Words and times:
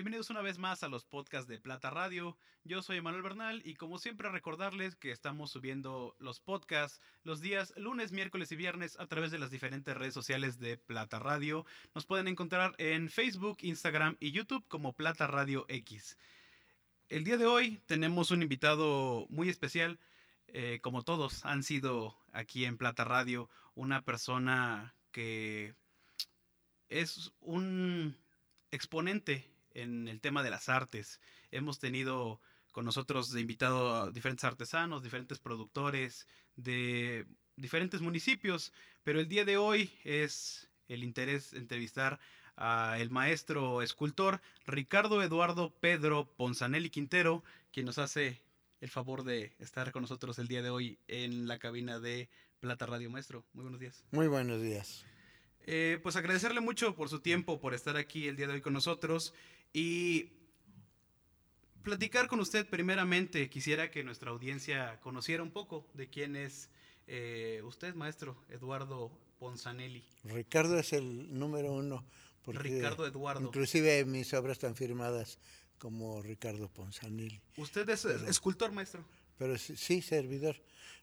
Bienvenidos 0.00 0.30
una 0.30 0.40
vez 0.40 0.56
más 0.56 0.82
a 0.82 0.88
los 0.88 1.04
podcasts 1.04 1.46
de 1.46 1.58
Plata 1.58 1.90
Radio. 1.90 2.38
Yo 2.64 2.80
soy 2.80 3.02
Manuel 3.02 3.22
Bernal 3.22 3.60
y 3.66 3.74
como 3.74 3.98
siempre 3.98 4.30
recordarles 4.30 4.96
que 4.96 5.10
estamos 5.10 5.50
subiendo 5.50 6.16
los 6.18 6.40
podcasts 6.40 7.02
los 7.22 7.42
días 7.42 7.74
lunes, 7.76 8.10
miércoles 8.10 8.50
y 8.50 8.56
viernes 8.56 8.98
a 8.98 9.06
través 9.08 9.30
de 9.30 9.38
las 9.38 9.50
diferentes 9.50 9.94
redes 9.94 10.14
sociales 10.14 10.58
de 10.58 10.78
Plata 10.78 11.18
Radio. 11.18 11.66
Nos 11.94 12.06
pueden 12.06 12.28
encontrar 12.28 12.74
en 12.78 13.10
Facebook, 13.10 13.58
Instagram 13.60 14.16
y 14.20 14.30
YouTube 14.30 14.64
como 14.68 14.94
Plata 14.94 15.26
Radio 15.26 15.66
X. 15.68 16.16
El 17.10 17.22
día 17.22 17.36
de 17.36 17.44
hoy 17.44 17.82
tenemos 17.84 18.30
un 18.30 18.40
invitado 18.40 19.26
muy 19.28 19.50
especial. 19.50 20.00
Eh, 20.46 20.78
como 20.80 21.02
todos 21.02 21.44
han 21.44 21.62
sido 21.62 22.16
aquí 22.32 22.64
en 22.64 22.78
Plata 22.78 23.04
Radio, 23.04 23.50
una 23.74 24.00
persona 24.00 24.94
que 25.12 25.74
es 26.88 27.34
un 27.40 28.16
exponente 28.70 29.59
en 29.74 30.08
el 30.08 30.20
tema 30.20 30.42
de 30.42 30.50
las 30.50 30.68
artes. 30.68 31.20
Hemos 31.50 31.78
tenido 31.78 32.40
con 32.72 32.84
nosotros 32.84 33.32
de 33.32 33.40
invitado 33.40 33.94
a 33.94 34.10
diferentes 34.10 34.44
artesanos, 34.44 35.02
diferentes 35.02 35.38
productores 35.38 36.26
de 36.56 37.26
diferentes 37.56 38.00
municipios, 38.00 38.72
pero 39.02 39.20
el 39.20 39.28
día 39.28 39.44
de 39.44 39.56
hoy 39.56 39.90
es 40.04 40.70
el 40.88 41.04
interés 41.04 41.52
entrevistar 41.52 42.20
a 42.56 42.96
el 42.98 43.10
maestro 43.10 43.82
escultor 43.82 44.40
Ricardo 44.66 45.22
Eduardo 45.22 45.72
Pedro 45.80 46.32
Ponzanelli 46.36 46.90
Quintero, 46.90 47.42
quien 47.72 47.86
nos 47.86 47.98
hace 47.98 48.42
el 48.80 48.90
favor 48.90 49.24
de 49.24 49.54
estar 49.58 49.92
con 49.92 50.02
nosotros 50.02 50.38
el 50.38 50.48
día 50.48 50.62
de 50.62 50.70
hoy 50.70 50.98
en 51.08 51.46
la 51.48 51.58
cabina 51.58 51.98
de 51.98 52.28
Plata 52.60 52.86
Radio 52.86 53.10
Maestro. 53.10 53.44
Muy 53.52 53.62
buenos 53.62 53.80
días. 53.80 54.04
Muy 54.10 54.28
buenos 54.28 54.60
días. 54.62 55.04
Eh, 55.66 55.98
pues 56.02 56.16
agradecerle 56.16 56.60
mucho 56.60 56.94
por 56.94 57.08
su 57.08 57.20
tiempo, 57.20 57.60
por 57.60 57.74
estar 57.74 57.96
aquí 57.96 58.28
el 58.28 58.36
día 58.36 58.46
de 58.46 58.54
hoy 58.54 58.60
con 58.60 58.72
nosotros 58.72 59.34
y 59.72 60.30
platicar 61.82 62.28
con 62.28 62.40
usted 62.40 62.66
primeramente. 62.68 63.48
Quisiera 63.48 63.90
que 63.90 64.04
nuestra 64.04 64.30
audiencia 64.30 65.00
conociera 65.00 65.42
un 65.42 65.50
poco 65.50 65.86
de 65.94 66.08
quién 66.08 66.36
es 66.36 66.70
eh, 67.06 67.62
usted, 67.64 67.94
maestro 67.94 68.36
Eduardo 68.48 69.10
Ponzanelli. 69.38 70.04
Ricardo 70.24 70.78
es 70.78 70.92
el 70.92 71.38
número 71.38 71.72
uno. 71.72 72.04
Ricardo 72.46 73.06
Eduardo. 73.06 73.46
Inclusive 73.46 74.04
mis 74.04 74.32
obras 74.34 74.52
están 74.52 74.74
firmadas 74.74 75.38
como 75.78 76.22
Ricardo 76.22 76.68
Ponzanelli. 76.68 77.40
¿Usted 77.56 77.88
es 77.88 78.04
escultor, 78.04 78.72
maestro? 78.72 79.04
Pero 79.38 79.56
sí, 79.58 80.02
servidor. 80.02 80.56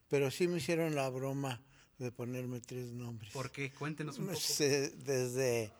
Pero 0.08 0.30
sí 0.32 0.48
me 0.48 0.58
hicieron 0.58 0.96
la 0.96 1.10
broma 1.10 1.62
de 1.98 2.12
ponerme 2.12 2.62
tres 2.62 2.92
nombres. 2.92 3.34
¿Por 3.34 3.52
qué? 3.52 3.72
Cuéntenos 3.72 4.20
un 4.20 4.28
poco. 4.28 4.40
Desde 4.40 5.72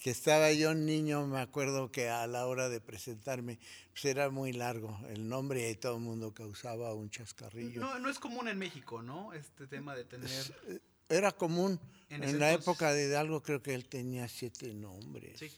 que 0.00 0.10
estaba 0.10 0.50
yo 0.52 0.74
niño, 0.74 1.26
me 1.26 1.40
acuerdo 1.40 1.92
que 1.92 2.08
a 2.08 2.26
la 2.26 2.46
hora 2.46 2.68
de 2.68 2.80
presentarme, 2.80 3.58
pues 3.92 4.04
era 4.06 4.30
muy 4.30 4.52
largo 4.52 4.98
el 5.10 5.28
nombre 5.28 5.70
y 5.70 5.74
todo 5.74 5.96
el 5.96 6.02
mundo 6.02 6.32
causaba 6.32 6.94
un 6.94 7.10
chascarrillo. 7.10 7.80
No, 7.80 7.98
no 7.98 8.08
es 8.08 8.18
común 8.18 8.48
en 8.48 8.58
México, 8.58 9.02
¿no? 9.02 9.32
Este 9.32 9.66
tema 9.66 9.94
de 9.94 10.04
tener... 10.04 10.30
Eh, 10.68 10.78
era 11.08 11.32
común. 11.32 11.78
En, 12.08 12.38
la 12.38 12.52
época 12.52 12.92
de 12.92 13.06
Hidalgo 13.06 13.42
creo 13.42 13.62
que 13.62 13.74
él 13.74 13.86
tenía 13.86 14.28
siete 14.28 14.72
nombres. 14.72 15.38
Sí. 15.38 15.50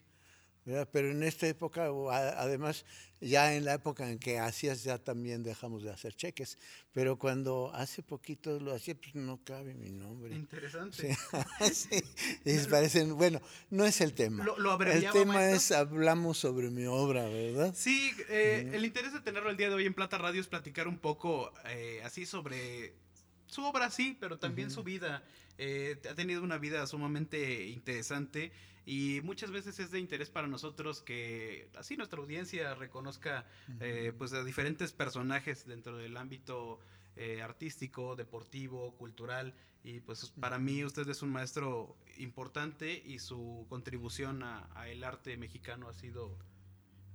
Pero 0.91 1.13
en 1.13 1.23
esta 1.23 1.47
época, 1.47 1.87
además, 2.37 2.85
ya 3.21 3.55
en 3.55 3.65
la 3.65 3.75
época 3.75 4.11
en 4.11 4.19
que 4.19 4.41
hacías, 4.41 4.83
ya 4.83 4.99
también 4.99 5.45
dejamos 5.45 5.85
de 5.85 5.93
hacer 5.93 6.15
cheques. 6.15 6.59
Pero 6.93 7.19
cuando 7.19 7.71
hace 7.73 8.03
poquito 8.03 8.59
lo 8.59 8.75
hacía, 8.75 8.97
pues 8.97 9.15
no 9.15 9.43
cabe 9.45 9.75
mi 9.75 9.91
nombre. 9.91 10.35
Interesante. 10.35 11.17
Sí, 11.73 11.89
Y 12.45 12.59
parecen, 12.67 13.17
bueno, 13.17 13.41
no 13.71 13.85
es 13.85 14.01
el 14.01 14.13
tema. 14.13 14.45
Lo, 14.45 14.81
el 14.81 15.09
tema 15.11 15.51
es, 15.51 15.71
hablamos 15.71 16.39
sobre 16.39 16.71
mi 16.71 16.87
obra, 16.87 17.29
¿verdad? 17.29 17.73
Sí, 17.73 18.11
eh, 18.29 18.69
el 18.73 18.85
interés 18.85 19.13
de 19.13 19.21
tenerlo 19.21 19.51
el 19.51 19.57
día 19.57 19.69
de 19.69 19.77
hoy 19.77 19.87
en 19.87 19.95
Plata 19.95 20.19
Radio 20.19 20.41
es 20.41 20.49
platicar 20.49 20.89
un 20.89 20.99
poco 20.99 21.53
eh, 21.67 22.01
así 22.05 22.27
sobre 22.27 22.93
su 23.47 23.63
obra, 23.63 23.89
sí, 23.91 24.17
pero 24.19 24.41
también 24.41 24.73
su 24.73 24.83
vida. 24.83 25.23
Eh, 25.59 25.97
ha 26.11 26.15
tenido 26.15 26.43
una 26.43 26.59
vida 26.59 26.87
sumamente 26.87 27.67
interesante 27.67 28.53
y 28.87 29.21
muchas 29.23 29.51
veces 29.51 29.81
es 29.81 29.91
de 29.91 29.99
interés 29.99 30.31
para 30.31 30.47
nosotros 30.47 31.03
que 31.03 31.69
así 31.77 31.97
nuestra 31.97 32.21
audiencia 32.21 32.73
reconozca 32.77 33.45
eh, 33.81 34.13
pues 34.17 34.33
a 34.33 34.45
diferentes 34.45 34.93
personajes 34.93 35.67
dentro 35.67 35.99
del 35.99 36.17
ámbito 36.17 36.79
eh, 37.17 37.43
artístico, 37.43 38.15
deportivo, 38.15 38.95
cultural 38.97 39.55
y 39.83 39.99
pues 40.01 40.33
para 40.39 40.61
mí 40.61 40.85
usted 40.85 41.09
es 41.09 41.21
un 41.23 41.31
maestro 41.31 41.97
importante 42.17 43.03
y 43.05 43.19
su 43.19 43.67
contribución 43.69 44.45
a, 44.45 44.69
el 44.87 45.03
arte 45.03 45.37
mexicano 45.37 45.89
ha 45.89 45.93
sido 45.93 46.39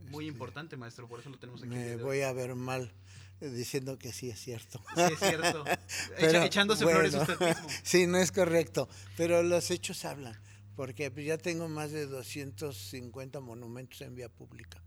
muy 0.09 0.25
este, 0.25 0.33
importante, 0.33 0.75
maestro, 0.75 1.07
por 1.07 1.21
eso 1.21 1.29
lo 1.29 1.39
tenemos 1.39 1.63
aquí. 1.63 1.69
Me 1.69 1.95
voy 1.95 2.21
a 2.21 2.33
ver 2.33 2.53
mal 2.55 2.91
diciendo 3.39 3.97
que 3.97 4.11
sí 4.11 4.29
es 4.29 4.39
cierto. 4.39 4.83
Sí 4.95 5.13
es 5.13 5.19
cierto. 5.19 5.63
echándose 6.17 6.83
flores 6.83 7.13
usted 7.13 7.39
mismo. 7.39 7.67
Sí, 7.83 8.07
no 8.07 8.17
es 8.17 8.31
correcto, 8.33 8.89
pero 9.15 9.41
los 9.41 9.71
hechos 9.71 10.03
hablan 10.03 10.37
porque 10.75 11.11
pues, 11.11 11.25
ya 11.25 11.37
tengo 11.37 11.67
más 11.67 11.91
de 11.91 12.05
250 12.05 13.39
monumentos 13.39 14.01
en 14.01 14.15
vía 14.15 14.29
pública. 14.29 14.81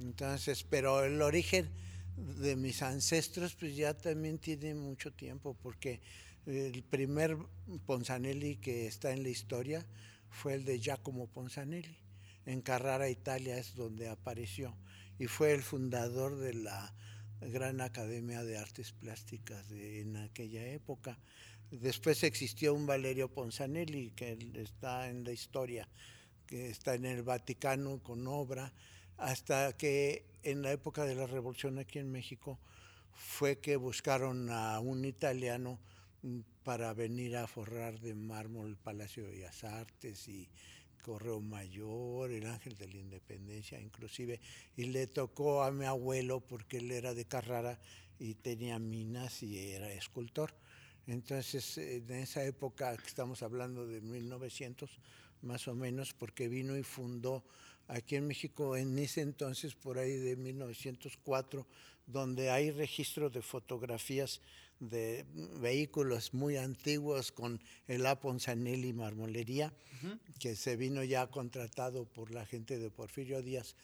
Entonces, 0.00 0.64
pero 0.64 1.04
el 1.04 1.20
origen 1.20 1.68
de 2.16 2.56
mis 2.56 2.82
ancestros 2.82 3.54
pues 3.54 3.74
ya 3.76 3.94
también 3.94 4.38
tiene 4.38 4.74
mucho 4.74 5.12
tiempo, 5.12 5.56
porque 5.62 6.00
el 6.46 6.82
primer 6.82 7.36
Ponzanelli 7.86 8.56
que 8.56 8.86
está 8.86 9.12
en 9.12 9.22
la 9.22 9.28
historia 9.28 9.86
fue 10.30 10.54
el 10.54 10.64
de 10.64 10.80
Giacomo 10.80 11.26
Ponzanelli. 11.26 11.96
En 12.44 12.60
Carrara, 12.60 13.08
Italia 13.08 13.56
es 13.56 13.76
donde 13.76 14.08
apareció 14.08 14.74
y 15.18 15.26
fue 15.26 15.52
el 15.52 15.62
fundador 15.62 16.36
de 16.38 16.54
la 16.54 16.92
Gran 17.40 17.80
Academia 17.80 18.42
de 18.42 18.58
Artes 18.58 18.92
Plásticas 18.92 19.68
de, 19.68 20.00
en 20.00 20.16
aquella 20.16 20.66
época. 20.66 21.18
Después 21.72 22.22
existió 22.22 22.74
un 22.74 22.84
Valerio 22.84 23.32
Ponzanelli, 23.32 24.10
que 24.10 24.36
está 24.56 25.08
en 25.08 25.24
la 25.24 25.32
historia, 25.32 25.88
que 26.46 26.68
está 26.68 26.94
en 26.94 27.06
el 27.06 27.22
Vaticano 27.22 27.98
con 28.02 28.26
obra, 28.26 28.70
hasta 29.16 29.74
que 29.78 30.26
en 30.42 30.60
la 30.60 30.70
época 30.70 31.06
de 31.06 31.14
la 31.14 31.26
Revolución 31.26 31.78
aquí 31.78 31.98
en 31.98 32.12
México 32.12 32.58
fue 33.14 33.58
que 33.58 33.76
buscaron 33.76 34.50
a 34.50 34.80
un 34.80 35.06
italiano 35.06 35.80
para 36.62 36.92
venir 36.92 37.38
a 37.38 37.46
forrar 37.46 37.98
de 38.00 38.14
mármol 38.14 38.68
el 38.68 38.76
Palacio 38.76 39.24
de 39.24 39.30
Bellas 39.30 39.64
Artes 39.64 40.28
y 40.28 40.50
Correo 41.02 41.40
Mayor, 41.40 42.32
el 42.32 42.44
Ángel 42.44 42.76
de 42.76 42.88
la 42.88 42.98
Independencia 42.98 43.80
inclusive, 43.80 44.40
y 44.76 44.84
le 44.84 45.06
tocó 45.06 45.62
a 45.62 45.72
mi 45.72 45.86
abuelo 45.86 46.40
porque 46.40 46.76
él 46.76 46.90
era 46.90 47.14
de 47.14 47.24
Carrara 47.24 47.80
y 48.18 48.34
tenía 48.34 48.78
minas 48.78 49.42
y 49.42 49.58
era 49.58 49.90
escultor. 49.90 50.52
Entonces, 51.06 51.78
en 51.78 52.10
esa 52.10 52.44
época 52.44 52.96
que 52.96 53.06
estamos 53.06 53.42
hablando 53.42 53.86
de 53.86 54.00
1900, 54.00 54.90
más 55.42 55.66
o 55.68 55.74
menos, 55.74 56.12
porque 56.12 56.48
vino 56.48 56.76
y 56.76 56.82
fundó 56.82 57.44
aquí 57.88 58.16
en 58.16 58.26
México 58.26 58.76
en 58.76 58.98
ese 58.98 59.22
entonces, 59.22 59.74
por 59.74 59.98
ahí 59.98 60.16
de 60.16 60.36
1904, 60.36 61.66
donde 62.06 62.50
hay 62.50 62.70
registros 62.70 63.32
de 63.32 63.42
fotografías 63.42 64.40
de 64.80 65.24
vehículos 65.60 66.34
muy 66.34 66.56
antiguos 66.56 67.30
con 67.30 67.60
el 67.86 68.04
Aponzanelli 68.06 68.92
Marmolería, 68.92 69.72
que 70.40 70.56
se 70.56 70.76
vino 70.76 71.04
ya 71.04 71.28
contratado 71.28 72.04
por 72.04 72.32
la 72.32 72.44
gente 72.44 72.78
de 72.78 72.90
Porfirio 72.90 73.42
Díaz 73.42 73.76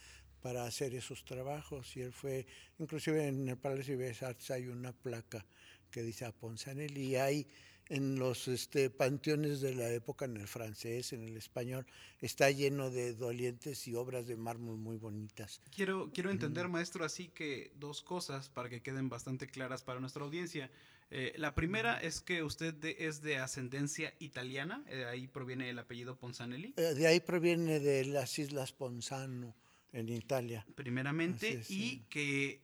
para 0.42 0.64
hacer 0.64 0.94
esos 0.94 1.24
trabajos. 1.24 1.96
Y 1.96 2.00
él 2.00 2.12
fue, 2.12 2.46
inclusive 2.78 3.28
en 3.28 3.48
el 3.48 3.56
Palacio 3.56 3.96
de 3.96 4.04
Bellas 4.04 4.22
Artes 4.22 4.50
hay 4.50 4.66
una 4.66 4.92
placa 4.92 5.44
que 5.90 6.02
dice 6.02 6.24
a 6.24 6.32
Ponzanelli, 6.32 7.08
y 7.08 7.16
hay 7.16 7.46
en 7.88 8.18
los 8.18 8.48
este, 8.48 8.90
panteones 8.90 9.60
de 9.60 9.74
la 9.74 9.90
época, 9.90 10.26
en 10.26 10.36
el 10.36 10.46
francés, 10.46 11.12
en 11.12 11.24
el 11.24 11.36
español, 11.36 11.86
está 12.20 12.50
lleno 12.50 12.90
de 12.90 13.14
dolientes 13.14 13.86
y 13.88 13.94
obras 13.94 14.26
de 14.26 14.36
mármol 14.36 14.76
muy 14.76 14.98
bonitas. 14.98 15.60
Quiero, 15.74 16.10
quiero 16.12 16.30
entender, 16.30 16.68
maestro, 16.68 17.04
así 17.04 17.28
que 17.28 17.72
dos 17.76 18.02
cosas 18.02 18.50
para 18.50 18.68
que 18.68 18.82
queden 18.82 19.08
bastante 19.08 19.46
claras 19.46 19.82
para 19.82 20.00
nuestra 20.00 20.22
audiencia. 20.22 20.70
Eh, 21.10 21.32
la 21.36 21.54
primera 21.54 21.98
es 21.98 22.20
que 22.20 22.42
usted 22.42 22.74
es 22.84 23.22
de 23.22 23.38
ascendencia 23.38 24.12
italiana, 24.18 24.84
de 24.86 25.00
eh, 25.00 25.04
ahí 25.06 25.26
proviene 25.26 25.70
el 25.70 25.78
apellido 25.78 26.18
Ponzanelli. 26.18 26.74
Eh, 26.76 26.94
de 26.94 27.06
ahí 27.06 27.20
proviene 27.20 27.80
de 27.80 28.04
las 28.04 28.38
Islas 28.38 28.72
Ponzano, 28.72 29.56
en 29.92 30.10
Italia. 30.10 30.66
Primeramente, 30.74 31.62
y 31.70 32.00
que 32.10 32.60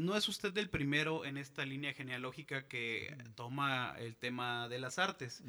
no 0.00 0.16
es 0.16 0.28
usted 0.28 0.56
el 0.58 0.68
primero 0.68 1.24
en 1.24 1.36
esta 1.36 1.64
línea 1.64 1.92
genealógica 1.92 2.66
que 2.66 3.16
toma 3.34 3.94
el 3.98 4.16
tema 4.16 4.68
de 4.68 4.78
las 4.78 4.98
artes. 4.98 5.42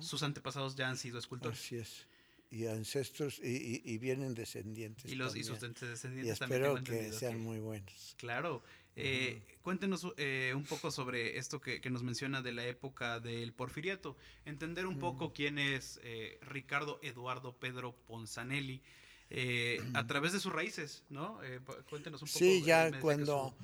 Sus 0.00 0.22
antepasados 0.22 0.76
ya 0.76 0.88
han 0.88 0.96
sido 0.96 1.18
escultores. 1.18 1.58
Así 1.58 1.76
es. 1.76 2.06
Y 2.50 2.66
ancestros, 2.66 3.40
y, 3.42 3.98
vienen 3.98 4.34
descendientes. 4.34 5.10
Y, 5.10 5.16
los, 5.16 5.34
y 5.34 5.42
sus 5.42 5.60
descendientes 5.60 6.26
y 6.26 6.30
espero 6.30 6.82
que 6.82 7.12
sean 7.12 7.40
muy 7.40 7.58
buenos. 7.58 8.14
Claro. 8.18 8.62
Eh, 8.98 9.42
cuéntenos 9.60 10.06
eh, 10.16 10.54
un 10.56 10.64
poco 10.64 10.90
sobre 10.90 11.36
esto 11.36 11.60
que, 11.60 11.80
nos 11.90 12.02
menciona 12.02 12.40
de 12.40 12.52
la 12.52 12.66
época 12.66 13.20
del 13.20 13.52
porfiriato. 13.52 14.16
Entender 14.44 14.86
un 14.86 14.98
poco 14.98 15.32
quién 15.32 15.58
es 15.58 16.00
eh, 16.02 16.38
Ricardo 16.42 16.98
Eduardo 17.02 17.54
Pedro 17.56 17.94
Ponzanelli. 18.06 18.80
Eh, 19.28 19.80
a 19.94 20.06
través 20.06 20.32
de 20.32 20.40
sus 20.40 20.52
raíces, 20.52 21.02
¿no? 21.10 21.42
Eh, 21.42 21.60
cuéntenos 21.90 22.22
un 22.22 22.28
poco. 22.28 22.38
Sí, 22.38 22.62
ya 22.62 22.90
cuando, 23.00 23.54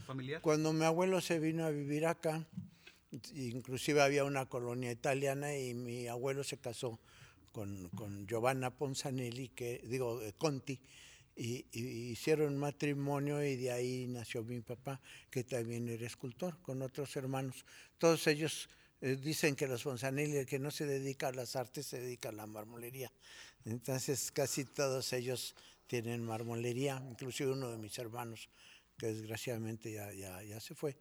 cuando 0.41 0.73
mi 0.73 0.85
abuelo 0.85 1.21
se 1.21 1.39
vino 1.39 1.65
a 1.65 1.71
vivir 1.71 2.07
acá, 2.07 2.45
inclusive 3.35 4.03
había 4.03 4.25
una 4.25 4.47
colonia 4.47 4.91
italiana 4.91 5.57
y 5.57 5.75
mi 5.75 6.09
abuelo 6.09 6.43
se 6.43 6.59
casó 6.59 6.99
con, 7.53 7.89
con 7.91 8.27
Giovanna 8.27 8.71
Ponzanelli, 8.71 9.51
que 9.51 9.83
digo, 9.85 10.21
eh, 10.23 10.33
Conti, 10.37 10.81
y, 11.37 11.65
hicieron 11.73 12.59
matrimonio 12.59 13.43
y 13.45 13.57
de 13.57 13.71
ahí 13.71 14.07
nació 14.09 14.43
mi 14.43 14.61
papá, 14.61 15.01
que 15.31 15.45
también 15.45 15.89
era 15.89 16.07
escultor, 16.07 16.59
con 16.63 16.83
otros 16.83 17.15
hermanos. 17.17 17.65
Todos 17.99 18.27
ellos 18.27 18.69
eh, 19.03 19.17
dicen 19.17 19.57
que 19.57 19.67
los 19.67 19.83
Ponzanelli, 19.83 20.37
el 20.37 20.47
que 20.47 20.61
no 20.61 20.71
se 20.71 20.87
dedica 20.87 21.27
a 21.27 21.33
las 21.33 21.57
artes, 21.57 21.87
se 21.87 21.99
dedica 22.01 22.29
a 22.29 22.33
la 22.33 22.47
marmolería. 22.47 23.13
Entonces 23.65 24.31
casi 24.31 24.65
todos 24.65 25.13
ellos 25.13 25.57
tienen 25.89 26.23
marmolería, 26.23 27.03
inclusive 27.11 27.51
uno 27.51 27.69
de 27.69 27.79
mis 27.79 27.99
hermanos, 27.99 28.49
que 28.97 29.09
desgraciadamente 29.09 29.91
ya, 29.91 30.13
ya, 30.13 30.41
ya 30.45 30.61
se 30.61 30.77
fue, 30.77 30.97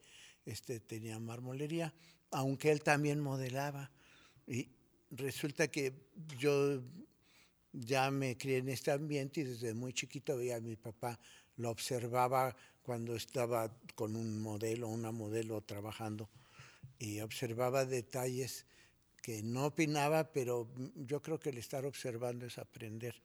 este, 0.48 0.80
tenía 0.80 1.19
marmolería, 1.19 1.94
aunque 2.31 2.71
él 2.71 2.81
también 2.81 3.19
modelaba. 3.19 3.92
Y 4.48 4.68
resulta 5.12 5.68
que 5.68 5.94
yo 6.39 6.81
ya 7.71 8.09
me 8.09 8.36
crié 8.36 8.57
en 8.57 8.69
este 8.69 8.89
ambiente 8.89 9.42
y 9.42 9.44
desde 9.44 9.75
muy 9.75 9.94
chiquito 9.94 10.36
veía 10.38 10.56
a 10.56 10.59
mi 10.59 10.75
papá, 10.75 11.19
lo 11.57 11.69
observaba 11.69 12.56
cuando 12.81 13.15
estaba 13.15 13.71
con 13.94 14.15
un 14.15 14.42
modelo, 14.42 14.88
una 14.88 15.12
modelo 15.12 15.62
trabajando 15.62 16.27
y 17.01 17.19
observaba 17.19 17.86
detalles 17.86 18.65
que 19.21 19.42
no 19.44 19.65
opinaba, 19.65 20.31
pero 20.31 20.69
yo 20.95 21.21
creo 21.21 21.39
que 21.39 21.50
el 21.50 21.57
estar 21.57 21.86
observando 21.86 22.45
es 22.45 22.57
aprender, 22.57 23.21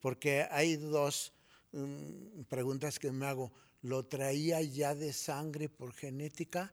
porque 0.00 0.46
hay 0.50 0.76
dos 0.76 1.32
mm, 1.72 2.42
preguntas 2.48 2.98
que 2.98 3.10
me 3.12 3.26
hago, 3.26 3.52
¿lo 3.82 4.04
traía 4.06 4.62
ya 4.62 4.94
de 4.94 5.12
sangre 5.12 5.68
por 5.68 5.92
genética 5.92 6.72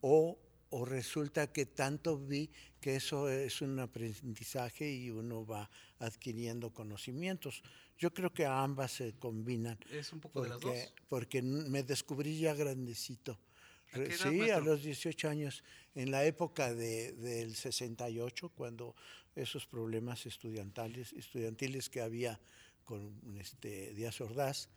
o 0.00 0.38
o 0.74 0.86
resulta 0.86 1.52
que 1.52 1.66
tanto 1.66 2.16
vi 2.16 2.48
que 2.80 2.96
eso 2.96 3.28
es 3.28 3.60
un 3.60 3.78
aprendizaje 3.78 4.90
y 4.90 5.10
uno 5.10 5.44
va 5.44 5.68
adquiriendo 5.98 6.72
conocimientos. 6.72 7.62
Yo 7.98 8.12
creo 8.12 8.32
que 8.32 8.46
ambas 8.46 8.92
se 8.92 9.12
combinan. 9.12 9.78
Es 9.90 10.14
un 10.14 10.20
poco 10.20 10.42
de 10.42 10.48
las 10.48 10.60
dos. 10.60 10.94
Porque 11.10 11.42
me 11.42 11.82
descubrí 11.82 12.38
ya 12.38 12.54
grandecito. 12.54 13.38
Sí, 14.16 14.50
a 14.50 14.60
los 14.60 14.82
18 14.82 15.28
años, 15.28 15.62
en 15.94 16.10
la 16.10 16.24
época 16.24 16.74
de, 16.74 17.12
del 17.12 17.54
68, 17.54 18.50
cuando 18.50 18.94
esos 19.34 19.66
problemas 19.66 20.26
estudiantiles, 20.26 21.12
estudiantiles 21.12 21.88
que 21.88 22.00
había 22.00 22.40
con 22.84 23.36
este, 23.38 23.94
Díaz 23.94 24.20
Ordaz, 24.20 24.68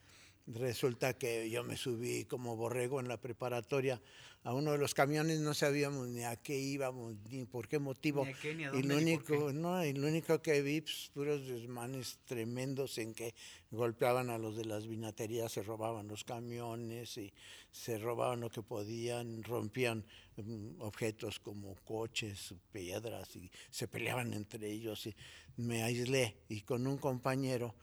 resulta 0.48 1.18
que 1.18 1.50
yo 1.50 1.64
me 1.64 1.78
subí 1.78 2.26
como 2.26 2.56
borrego 2.56 3.00
en 3.00 3.08
la 3.08 3.18
preparatoria 3.18 4.02
a 4.46 4.54
uno 4.54 4.74
de 4.74 4.78
los 4.78 4.94
camiones, 4.94 5.40
no 5.40 5.56
sabíamos 5.56 6.08
ni 6.08 6.24
a 6.24 6.36
qué 6.36 6.56
íbamos, 6.56 7.16
ni 7.32 7.46
por 7.46 7.68
qué 7.68 7.80
motivo. 7.80 8.28
y 8.44 8.84
lo 8.84 8.98
único, 8.98 9.52
no, 9.52 9.84
y 9.84 9.94
lo 9.94 10.08
único 10.08 10.40
que 10.40 10.62
vi, 10.62 10.82
pues, 10.82 11.10
puros 11.16 11.48
desmanes 11.48 12.20
tremendos 12.26 13.00
en 13.00 13.16
que 13.16 13.34
golpeaban 13.72 14.30
a 14.30 14.38
los 14.38 14.56
de 14.56 14.66
las 14.66 14.86
vinaterías, 14.86 15.52
se 15.52 15.64
robaban 15.64 16.08
los 16.08 16.24
camiones 16.24 17.18
y 17.18 17.34
se 17.72 17.98
robaban 17.98 18.40
lo 18.40 18.52
que 18.52 18.62
podían, 18.62 19.42
rompían 19.42 20.06
mm, 20.38 20.80
objetos 20.80 21.40
como 21.40 21.74
coches, 21.84 22.54
piedras 22.72 23.36
y 23.36 23.50
se 23.72 23.88
peleaban 23.88 24.32
entre 24.36 24.70
ellos. 24.70 25.08
Y 25.08 25.16
me 25.58 25.82
aislé 25.82 26.38
y 26.50 26.62
con 26.62 26.86
un 26.86 27.00
compañero 27.00 27.74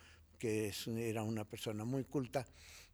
que 0.43 0.73
era 0.99 1.23
una 1.23 1.45
persona 1.45 1.85
muy 1.85 2.03
culta, 2.03 2.45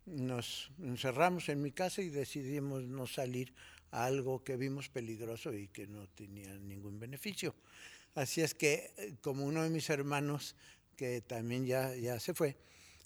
nos 0.04 0.70
encerramos 0.82 1.48
en 1.48 1.62
mi 1.62 1.72
casa 1.72 2.02
y 2.02 2.10
decidimos 2.10 2.82
no 2.82 3.06
salir 3.06 3.54
a 3.90 4.04
algo 4.04 4.44
que 4.44 4.58
vimos 4.58 4.90
peligroso 4.90 5.54
y 5.54 5.68
que 5.68 5.86
no 5.86 6.06
tenía 6.08 6.52
ningún 6.58 7.00
beneficio. 7.00 7.54
Así 8.14 8.42
es 8.42 8.52
que, 8.52 9.16
como 9.22 9.46
uno 9.46 9.62
de 9.62 9.70
mis 9.70 9.88
hermanos, 9.88 10.56
que 10.94 11.22
también 11.22 11.64
ya, 11.64 11.96
ya 11.96 12.20
se 12.20 12.34
fue, 12.34 12.54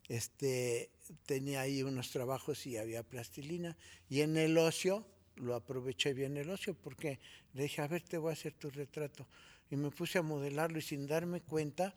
este, 0.09 0.91
tenía 1.25 1.61
ahí 1.61 1.85
unos 1.85 2.11
trabajos 2.11 2.67
y 2.67 2.79
había 2.79 3.05
plastilina, 3.05 3.77
y 4.09 4.23
en 4.23 4.37
el 4.37 4.59
ocio, 4.59 5.07
lo 5.37 5.55
aproveché 5.55 6.15
bien 6.15 6.37
el 6.37 6.51
ocio, 6.51 6.75
porque 6.75 7.21
le 7.55 7.63
dije, 7.63 7.81
a 7.81 7.87
ver, 7.87 8.03
te 8.03 8.19
voy 8.19 8.31
a 8.31 8.33
hacer 8.33 8.55
tu 8.55 8.71
retrato. 8.71 9.25
Y 9.71 9.77
me 9.77 9.93
puse 9.93 10.19
a 10.19 10.23
modelarlo 10.23 10.81
y 10.81 10.83
sin 10.83 11.07
darme 11.07 11.43
cuenta, 11.43 11.95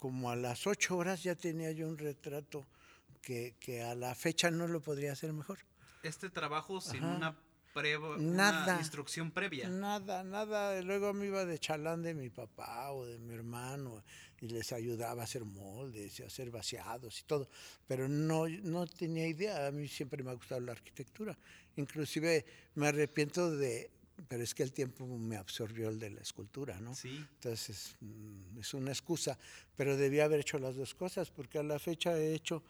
como 0.00 0.30
a 0.30 0.36
las 0.36 0.66
ocho 0.66 0.96
horas 0.96 1.22
ya 1.22 1.36
tenía 1.36 1.70
yo 1.70 1.86
un 1.86 1.98
retrato 1.98 2.66
que, 3.20 3.54
que 3.60 3.82
a 3.82 3.94
la 3.94 4.14
fecha 4.14 4.50
no 4.50 4.66
lo 4.66 4.80
podría 4.80 5.12
hacer 5.12 5.32
mejor. 5.32 5.58
Este 6.02 6.30
trabajo 6.30 6.80
sin 6.80 7.04
una, 7.04 7.36
nada, 8.18 8.78
instrucción 8.78 9.30
previa. 9.30 9.68
Nada, 9.68 10.24
nada. 10.24 10.80
Luego 10.80 11.12
me 11.12 11.26
iba 11.26 11.44
de 11.44 11.58
chalán 11.58 12.02
de 12.02 12.14
mi 12.14 12.30
papá 12.30 12.90
o 12.92 13.04
de 13.04 13.18
mi 13.18 13.34
hermano 13.34 14.02
y 14.40 14.48
les 14.48 14.72
ayudaba 14.72 15.20
a 15.20 15.24
hacer 15.24 15.44
moldes 15.44 16.18
y 16.18 16.22
a 16.22 16.26
hacer 16.26 16.50
vaciados 16.50 17.20
y 17.20 17.24
todo. 17.24 17.50
Pero 17.86 18.08
no, 18.08 18.48
no 18.48 18.86
tenía 18.86 19.26
idea. 19.26 19.66
A 19.66 19.70
mí 19.70 19.86
siempre 19.86 20.22
me 20.24 20.30
ha 20.30 20.34
gustado 20.34 20.62
la 20.62 20.72
arquitectura. 20.72 21.36
Inclusive 21.76 22.46
me 22.74 22.88
arrepiento 22.88 23.50
de 23.50 23.90
pero 24.28 24.42
es 24.42 24.54
que 24.54 24.62
el 24.62 24.72
tiempo 24.72 25.06
me 25.06 25.36
absorbió 25.36 25.88
el 25.88 25.98
de 25.98 26.10
la 26.10 26.20
escultura, 26.20 26.80
¿no? 26.80 26.94
Sí. 26.94 27.24
Entonces, 27.34 27.96
mm, 28.00 28.58
es 28.60 28.74
una 28.74 28.90
excusa, 28.90 29.38
pero 29.76 29.96
debía 29.96 30.24
haber 30.24 30.40
hecho 30.40 30.58
las 30.58 30.76
dos 30.76 30.94
cosas, 30.94 31.30
porque 31.30 31.58
a 31.58 31.62
la 31.62 31.78
fecha 31.78 32.16
he 32.18 32.34
hecho 32.34 32.62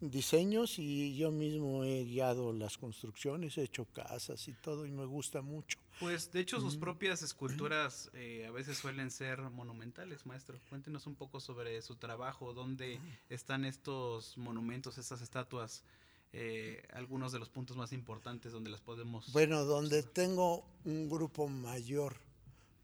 diseños 0.00 0.78
y 0.78 1.16
yo 1.16 1.30
mismo 1.30 1.84
he 1.84 2.04
guiado 2.04 2.52
las 2.52 2.78
construcciones, 2.78 3.58
he 3.58 3.62
hecho 3.62 3.84
casas 3.86 4.46
y 4.48 4.52
todo, 4.52 4.86
y 4.86 4.90
me 4.90 5.04
gusta 5.04 5.42
mucho. 5.42 5.78
Pues, 5.98 6.30
de 6.30 6.40
hecho, 6.40 6.60
sus 6.60 6.76
propias 6.76 7.22
esculturas 7.22 8.10
eh, 8.14 8.46
a 8.46 8.52
veces 8.52 8.78
suelen 8.78 9.10
ser 9.10 9.40
monumentales, 9.40 10.26
maestro. 10.26 10.60
Cuéntenos 10.68 11.08
un 11.08 11.16
poco 11.16 11.40
sobre 11.40 11.82
su 11.82 11.96
trabajo, 11.96 12.52
dónde 12.52 13.00
están 13.28 13.64
estos 13.64 14.38
monumentos, 14.38 14.98
estas 14.98 15.22
estatuas 15.22 15.82
eh, 16.32 16.82
algunos 16.92 17.32
de 17.32 17.38
los 17.38 17.48
puntos 17.48 17.76
más 17.76 17.92
importantes 17.92 18.52
donde 18.52 18.70
las 18.70 18.80
podemos... 18.80 19.32
Bueno, 19.32 19.64
donde 19.64 20.02
tengo 20.02 20.64
un 20.84 21.08
grupo 21.08 21.48
mayor 21.48 22.16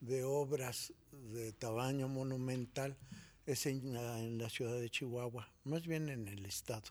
de 0.01 0.25
obras 0.25 0.93
de 1.33 1.53
tamaño 1.53 2.09
monumental 2.09 2.97
es 3.47 3.67
en 3.67 4.39
la, 4.39 4.49
ciudad 4.49 4.81
de 4.81 4.89
Chihuahua, 4.89 5.53
más 5.65 5.87
bien 5.87 6.09
en 6.09 6.29
el 6.29 6.47
estado, 6.47 6.89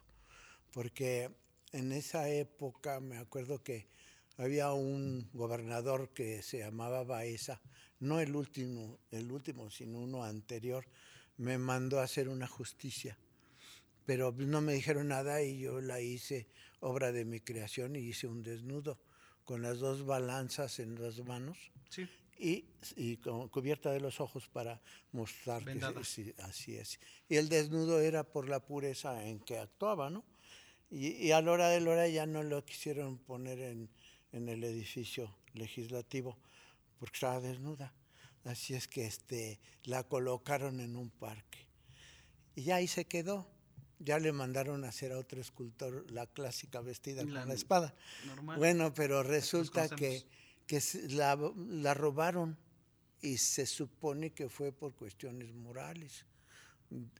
porque 0.72 1.30
en 1.72 1.90
esa 1.90 2.28
época 2.28 3.00
me 3.00 3.18
acuerdo 3.18 3.62
que 3.62 3.88
había 4.36 4.72
un 4.72 5.28
gobernador 5.32 6.10
que 6.10 6.42
se 6.42 6.58
llamaba 6.58 7.02
Baeza, 7.02 7.60
no 7.98 8.20
el 8.20 8.36
último, 8.36 9.00
el 9.10 9.32
último, 9.32 9.70
sino 9.70 9.98
uno 9.98 10.22
anterior, 10.22 10.86
me 11.36 11.58
mandó 11.58 11.98
a 11.98 12.04
hacer 12.04 12.28
una 12.28 12.46
justicia 12.46 13.18
pero 14.06 14.32
no 14.36 14.60
me 14.60 14.74
dijeron 14.74 15.08
nada 15.08 15.42
y 15.42 15.58
yo 15.58 15.80
la 15.80 16.00
hice 16.00 16.48
obra 16.80 17.12
de 17.12 17.24
mi 17.24 17.40
creación 17.40 17.96
y 17.96 18.00
hice 18.00 18.26
un 18.26 18.42
desnudo 18.42 18.98
con 19.44 19.62
las 19.62 19.78
dos 19.78 20.04
balanzas 20.04 20.78
en 20.78 21.00
las 21.00 21.24
manos 21.24 21.58
y, 22.38 22.64
y 22.96 23.16
con, 23.18 23.48
cubierta 23.48 23.90
de 23.92 24.00
los 24.00 24.20
ojos 24.20 24.48
para 24.48 24.80
mostrar 25.12 25.64
que 25.64 26.04
sí, 26.04 26.34
así 26.38 26.76
es. 26.76 26.98
Y 27.28 27.36
el 27.36 27.48
desnudo 27.48 28.00
era 28.00 28.24
por 28.24 28.48
la 28.48 28.60
pureza 28.60 29.24
en 29.24 29.40
que 29.40 29.58
actuaba, 29.58 30.10
¿no? 30.10 30.24
Y, 30.90 31.08
y 31.08 31.32
a 31.32 31.40
la 31.40 31.52
hora 31.52 31.68
de 31.68 31.80
la 31.80 31.90
hora 31.90 32.08
ya 32.08 32.26
no 32.26 32.42
lo 32.42 32.64
quisieron 32.64 33.18
poner 33.18 33.60
en, 33.60 33.90
en 34.32 34.48
el 34.48 34.64
edificio 34.64 35.36
legislativo 35.54 36.38
porque 36.98 37.16
estaba 37.16 37.40
desnuda. 37.40 37.92
Así 38.44 38.74
es 38.74 38.88
que 38.88 39.06
este, 39.06 39.58
la 39.84 40.04
colocaron 40.04 40.80
en 40.80 40.96
un 40.96 41.10
parque. 41.10 41.66
Y 42.54 42.70
ahí 42.70 42.86
se 42.86 43.06
quedó 43.06 43.53
ya 44.04 44.18
le 44.18 44.32
mandaron 44.32 44.84
a 44.84 44.88
hacer 44.88 45.12
a 45.12 45.18
otro 45.18 45.40
escultor 45.40 46.10
la 46.10 46.26
clásica 46.26 46.80
vestida 46.80 47.22
con 47.22 47.34
la 47.34 47.54
espada. 47.54 47.94
Bueno, 48.56 48.92
pero 48.92 49.22
resulta 49.22 49.88
que, 49.88 50.24
que 50.66 50.80
la, 51.10 51.38
la 51.56 51.94
robaron 51.94 52.56
y 53.20 53.38
se 53.38 53.66
supone 53.66 54.30
que 54.30 54.48
fue 54.48 54.72
por 54.72 54.94
cuestiones 54.94 55.52
morales. 55.54 56.26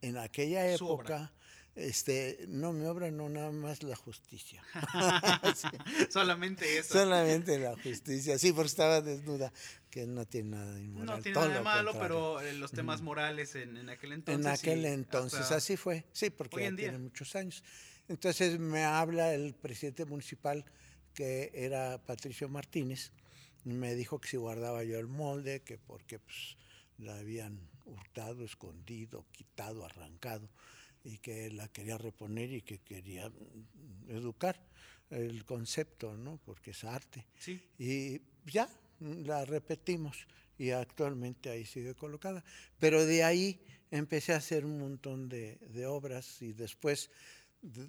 En 0.03 0.19
aquella 0.19 0.71
época, 0.71 1.33
este, 1.77 2.45
no, 2.49 2.73
mi 2.73 2.87
obra 2.87 3.11
no 3.11 3.29
nada 3.29 3.51
más 3.51 3.83
la 3.83 3.97
justicia. 3.97 4.63
Solamente 6.09 6.79
eso. 6.79 6.95
Solamente 6.95 7.59
la 7.59 7.77
justicia, 7.77 8.39
sí, 8.39 8.53
porque 8.53 8.69
estaba 8.69 9.01
desnuda, 9.01 9.53
que 9.91 10.07
no 10.07 10.25
tiene 10.25 10.51
nada 10.51 10.75
de 10.75 10.83
inmoral. 10.83 11.17
No 11.17 11.23
tiene 11.23 11.39
nada 11.39 11.55
de 11.55 11.61
malo, 11.61 11.93
pero 11.99 12.41
eh, 12.41 12.53
los 12.55 12.71
temas 12.71 13.03
morales 13.03 13.57
en, 13.57 13.89
aquel 13.89 14.13
entonces. 14.13 14.47
En 14.47 14.53
aquel 14.53 14.85
entonces, 14.85 15.51
así 15.51 15.77
fue, 15.77 16.05
sí, 16.13 16.31
porque 16.31 16.63
ya 16.63 16.77
tiene 16.77 16.99
muchos 16.99 17.35
años. 17.35 17.65
Entonces 18.09 18.59
me 18.59 18.85
habla 18.85 19.35
el 19.35 19.55
presidente 19.55 20.05
municipal, 20.05 20.65
que 21.13 21.51
era 21.55 21.99
Patricio 22.05 22.49
Martínez, 22.49 23.13
me 23.65 23.95
dijo 23.95 24.21
que 24.21 24.29
si 24.29 24.37
guardaba 24.37 24.85
yo 24.85 24.99
el 24.99 25.07
molde, 25.07 25.63
que 25.63 25.79
porque 25.79 26.19
pues 26.19 26.57
la 26.99 27.17
habían 27.17 27.59
hurtado, 27.87 28.45
escondido, 28.45 29.27
quitado, 29.33 29.85
arrancado 29.85 30.49
y 31.05 31.19
que 31.19 31.51
la 31.51 31.69
quería 31.69 31.99
reponer 31.99 32.53
y 32.53 32.63
que 32.63 32.79
quería 32.79 33.29
mm, 33.29 34.11
educar 34.11 34.59
el 35.11 35.45
concepto, 35.45 36.17
¿no? 36.17 36.41
Porque 36.45 36.71
es 36.71 36.83
arte. 36.85 37.27
Sí. 37.39 37.61
Y 37.79 38.21
ya 38.47 38.69
la 39.01 39.45
repetimos 39.45 40.27
y 40.59 40.71
actualmente 40.71 41.51
ahí 41.51 41.65
sigue 41.65 41.95
colocada. 41.95 42.43
Pero 42.79 43.05
de 43.05 43.23
ahí 43.23 43.61
empecé 43.91 44.33
a 44.33 44.39
hacer 44.39 44.65
un 44.65 44.79
montón 44.79 45.29
de, 45.29 45.57
de 45.57 45.87
obras 45.87 46.41
y 46.43 46.53
después 46.53 47.11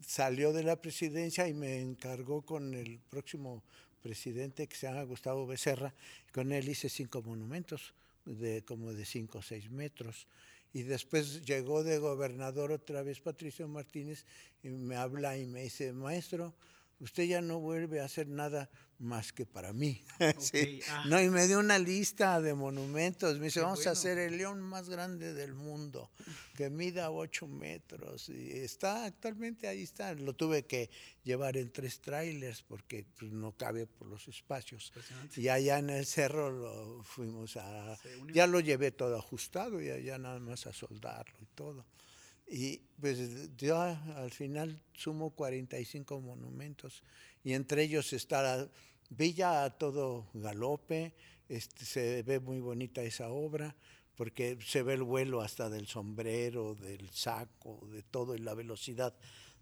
salió 0.05 0.53
de 0.53 0.63
la 0.63 0.81
presidencia 0.81 1.47
y 1.47 1.53
me 1.53 1.81
encargó 1.81 2.41
con 2.43 2.73
el 2.73 2.99
próximo 2.99 3.63
presidente 4.01 4.67
que 4.67 4.75
se 4.75 4.87
llama 4.87 5.03
Gustavo 5.03 5.47
Becerra. 5.47 5.93
Con 6.31 6.51
él 6.51 6.69
hice 6.69 6.89
cinco 6.89 7.21
monumentos 7.21 7.93
de 8.25 8.63
como 8.63 8.93
de 8.93 9.05
cinco 9.05 9.39
o 9.39 9.41
seis 9.41 9.69
metros. 9.69 10.27
Y 10.75 10.83
después 10.83 11.45
llegó 11.45 11.85
de 11.85 11.99
gobernador 11.99 12.73
otra 12.73 13.01
vez 13.01 13.21
Patricio 13.21 13.65
Martínez 13.65 14.25
y 14.61 14.67
me 14.67 14.97
habla 14.97 15.37
y 15.37 15.45
me 15.45 15.61
dice, 15.61 15.93
maestro, 15.93 16.53
usted 16.99 17.23
ya 17.23 17.41
no 17.41 17.59
vuelve 17.59 17.99
a 17.99 18.05
hacer 18.05 18.27
nada 18.27 18.69
más 18.97 19.33
que 19.33 19.45
para 19.45 19.73
mí. 19.73 20.01
sí. 20.39 20.79
ah. 20.89 21.03
No, 21.07 21.21
y 21.21 21.29
me 21.29 21.47
dio 21.47 21.59
una 21.59 21.77
lista 21.77 22.39
de 22.41 22.53
monumentos. 22.53 23.37
Me 23.39 23.45
dice, 23.45 23.59
Qué 23.59 23.63
vamos 23.63 23.79
bueno. 23.79 23.89
a 23.89 23.93
hacer 23.93 24.17
el 24.17 24.37
león 24.37 24.61
más 24.61 24.89
grande 24.89 25.33
del 25.33 25.53
mundo, 25.53 26.11
que 26.55 26.69
mida 26.69 27.11
ocho 27.11 27.47
metros. 27.47 28.29
Y 28.29 28.51
está 28.51 29.05
actualmente 29.05 29.67
ahí 29.67 29.83
está. 29.83 30.13
Lo 30.13 30.33
tuve 30.33 30.65
que 30.65 30.89
llevar 31.23 31.57
en 31.57 31.71
tres 31.71 31.99
trailers 31.99 32.61
porque 32.61 33.05
pues, 33.17 33.31
no 33.31 33.51
cabe 33.51 33.85
por 33.85 34.07
los 34.07 34.27
espacios. 34.27 34.93
Y 35.35 35.49
allá 35.49 35.79
en 35.79 35.89
el 35.89 36.05
cerro 36.05 36.49
lo 36.49 37.03
fuimos 37.03 37.57
a... 37.57 37.97
Ya 38.33 38.47
lo 38.47 38.59
llevé 38.59 38.91
todo 38.91 39.17
ajustado 39.17 39.81
y 39.81 39.89
allá 39.89 40.17
nada 40.17 40.39
más 40.39 40.67
a 40.67 40.73
soldarlo 40.73 41.35
y 41.41 41.45
todo. 41.47 41.85
Y 42.47 42.77
pues 42.99 43.55
yo 43.57 43.79
al 43.81 44.31
final 44.31 44.79
sumo 44.93 45.31
45 45.31 46.21
monumentos 46.21 47.03
y 47.43 47.53
entre 47.53 47.83
ellos 47.83 48.13
está 48.13 48.41
la 48.41 48.69
Villa 49.09 49.63
a 49.63 49.69
todo 49.69 50.27
galope, 50.33 51.13
este, 51.47 51.85
se 51.85 52.23
ve 52.23 52.39
muy 52.39 52.59
bonita 52.59 53.03
esa 53.03 53.29
obra 53.29 53.75
porque 54.15 54.57
se 54.65 54.81
ve 54.81 54.95
el 54.95 55.03
vuelo 55.03 55.41
hasta 55.41 55.69
del 55.69 55.85
sombrero, 55.87 56.73
del 56.73 57.09
saco, 57.11 57.87
de 57.91 58.01
todo 58.01 58.35
y 58.35 58.39
la 58.39 58.55
velocidad 58.55 59.13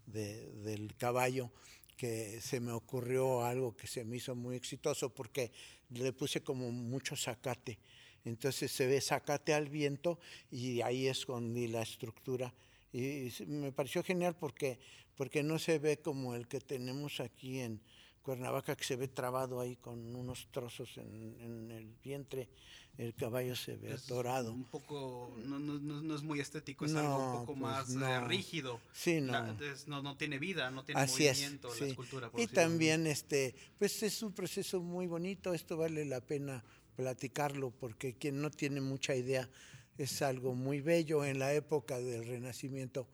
de, 0.06 0.50
del 0.62 0.96
caballo 0.96 1.50
que 1.96 2.40
se 2.40 2.58
me 2.58 2.72
ocurrió 2.72 3.44
algo 3.44 3.76
que 3.76 3.86
se 3.86 4.04
me 4.04 4.16
hizo 4.16 4.34
muy 4.34 4.56
exitoso 4.56 5.10
porque 5.10 5.52
le 5.90 6.12
puse 6.12 6.42
como 6.42 6.72
mucho 6.72 7.14
zacate. 7.14 7.78
Entonces 8.24 8.72
se 8.72 8.86
ve 8.86 9.00
zacate 9.00 9.52
al 9.52 9.68
viento 9.68 10.18
y 10.50 10.80
ahí 10.80 11.06
escondí 11.06 11.68
la 11.68 11.82
estructura 11.82 12.52
y 12.94 13.32
me 13.46 13.72
pareció 13.72 14.04
genial 14.04 14.36
porque, 14.38 14.78
porque 15.16 15.42
no 15.42 15.58
se 15.58 15.80
ve 15.80 15.98
como 15.98 16.36
el 16.36 16.46
que 16.46 16.60
tenemos 16.60 17.18
aquí 17.18 17.58
en 17.58 17.80
Cuernavaca, 18.22 18.76
que 18.76 18.84
se 18.84 18.94
ve 18.94 19.08
trabado 19.08 19.60
ahí 19.60 19.74
con 19.74 20.14
unos 20.14 20.46
trozos 20.52 20.96
en, 20.96 21.36
en 21.40 21.70
el 21.72 21.92
vientre. 22.02 22.48
El 22.96 23.12
caballo 23.12 23.56
se 23.56 23.74
ve 23.76 23.92
es 23.92 24.06
dorado. 24.06 24.52
Un 24.52 24.62
poco, 24.64 25.36
no, 25.44 25.58
no, 25.58 25.80
no, 25.80 26.14
es 26.14 26.22
muy 26.22 26.38
estético, 26.38 26.84
es 26.84 26.92
no, 26.92 27.00
algo 27.00 27.16
un 27.16 27.32
poco 27.40 27.46
pues 27.58 27.58
más 27.58 27.88
no. 27.88 28.06
eh, 28.06 28.20
rígido. 28.20 28.80
Sí, 28.92 29.20
no. 29.20 29.32
La, 29.32 29.56
es, 29.60 29.88
no. 29.88 30.00
no. 30.00 30.16
tiene 30.16 30.38
vida, 30.38 30.70
no 30.70 30.84
tiene 30.84 31.00
Así 31.00 31.24
movimiento 31.24 31.74
es, 31.74 31.80
la 31.80 31.86
sí. 31.86 31.90
escultura. 31.90 32.30
y 32.36 32.46
también, 32.46 33.08
este, 33.08 33.56
pues 33.76 34.00
es 34.04 34.22
un 34.22 34.32
proceso 34.32 34.80
muy 34.80 35.08
bonito, 35.08 35.52
esto 35.52 35.76
vale 35.76 36.04
la 36.04 36.20
pena 36.20 36.64
platicarlo, 36.94 37.72
porque 37.72 38.14
quien 38.14 38.40
no 38.40 38.52
tiene 38.52 38.80
mucha 38.80 39.16
idea 39.16 39.50
es 39.98 40.22
algo 40.22 40.54
muy 40.54 40.80
bello 40.80 41.24
en 41.24 41.38
la 41.38 41.52
época 41.54 41.98
del 41.98 42.26
renacimiento 42.26 43.06